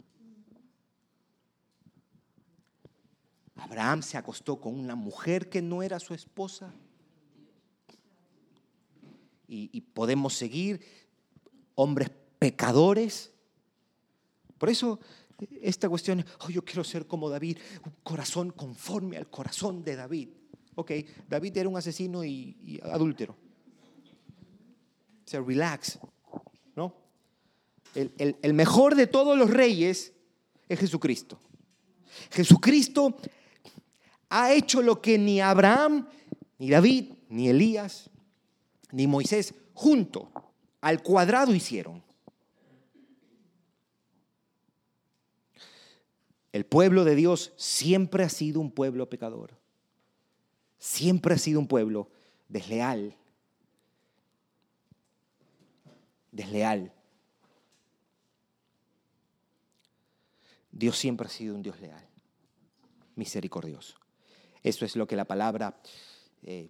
Abraham 3.56 4.04
se 4.04 4.16
acostó 4.16 4.60
con 4.60 4.78
una 4.78 4.94
mujer 4.94 5.48
que 5.48 5.62
no 5.62 5.82
era 5.82 5.98
su 5.98 6.14
esposa. 6.14 6.72
Y, 9.48 9.80
podemos 9.80 10.34
seguir 10.34 10.80
hombres 11.74 12.12
pecadores. 12.38 13.32
Por 14.58 14.70
eso 14.70 15.00
esta 15.60 15.88
cuestión 15.88 16.20
es, 16.20 16.26
oh, 16.38 16.50
yo 16.50 16.64
quiero 16.64 16.84
ser 16.84 17.08
como 17.08 17.28
David, 17.28 17.58
un 17.84 17.94
corazón 18.04 18.52
conforme 18.52 19.16
al 19.16 19.28
corazón 19.28 19.82
de 19.82 19.96
David. 19.96 20.28
Ok, 20.74 20.92
David 21.28 21.56
era 21.56 21.68
un 21.68 21.76
asesino 21.76 22.24
y, 22.24 22.80
adúltero. 22.84 23.36
O 25.24 25.28
sea, 25.28 25.40
relax, 25.40 25.98
¿no? 26.74 26.94
El, 27.94 28.36
el 28.42 28.54
mejor 28.54 28.94
de 28.94 29.06
todos 29.06 29.38
los 29.38 29.50
reyes 29.50 30.12
es 30.68 30.78
Jesucristo. 30.78 31.38
Jesucristo 32.30 33.16
ha 34.28 34.52
hecho 34.52 34.82
lo 34.82 35.00
que 35.00 35.18
ni 35.18 35.40
Abraham, 35.40 36.08
ni 36.58 36.70
David, 36.70 37.12
ni 37.28 37.48
Elías, 37.48 38.10
ni 38.90 39.06
Moisés 39.06 39.54
junto 39.74 40.30
al 40.80 41.02
cuadrado 41.02 41.54
hicieron. 41.54 42.02
El 46.52 46.64
pueblo 46.64 47.04
de 47.04 47.16
Dios 47.16 47.52
siempre 47.56 48.22
ha 48.22 48.28
sido 48.28 48.60
un 48.60 48.70
pueblo 48.70 49.08
pecador. 49.08 49.58
Siempre 50.84 51.34
ha 51.34 51.38
sido 51.38 51.60
un 51.60 51.66
pueblo 51.66 52.10
desleal. 52.46 53.16
Desleal. 56.30 56.92
Dios 60.70 60.98
siempre 60.98 61.26
ha 61.26 61.30
sido 61.30 61.54
un 61.54 61.62
Dios 61.62 61.80
leal, 61.80 62.06
misericordioso. 63.16 63.96
Eso 64.62 64.84
es 64.84 64.94
lo 64.94 65.06
que 65.06 65.16
la 65.16 65.24
palabra 65.24 65.80
eh, 66.42 66.68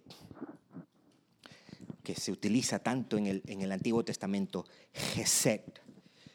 que 2.01 2.15
se 2.15 2.31
utiliza 2.31 2.79
tanto 2.79 3.17
en 3.17 3.27
el, 3.27 3.43
en 3.47 3.63
el 3.63 3.71
Antiguo 3.73 4.05
Testamento, 4.05 4.65
Geset. 4.93 5.81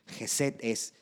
Geset 0.06 0.58
es 0.62 0.92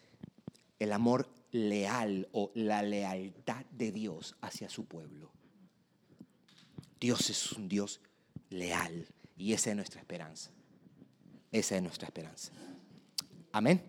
el 0.78 0.92
amor 0.92 1.28
leal 1.50 2.28
o 2.30 2.52
la 2.54 2.82
lealtad 2.82 3.66
de 3.72 3.90
Dios 3.90 4.36
hacia 4.40 4.68
su 4.68 4.84
pueblo. 4.84 5.37
Dios 7.00 7.30
es 7.30 7.52
un 7.52 7.68
Dios 7.68 8.00
leal 8.50 9.06
y 9.36 9.52
esa 9.52 9.70
es 9.70 9.76
nuestra 9.76 10.00
esperanza. 10.00 10.50
Esa 11.52 11.76
es 11.76 11.82
nuestra 11.82 12.06
esperanza. 12.06 12.50
Amén. 13.52 13.80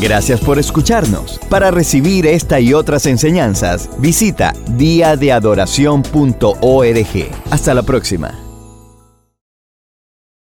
Gracias 0.00 0.40
por 0.40 0.58
escucharnos. 0.58 1.38
Para 1.50 1.70
recibir 1.70 2.26
esta 2.26 2.58
y 2.60 2.72
otras 2.72 3.04
enseñanzas, 3.06 3.90
visita 3.98 4.54
diadeadoración.org. 4.76 7.30
Hasta 7.50 7.74
la 7.74 7.82
próxima. 7.82 8.47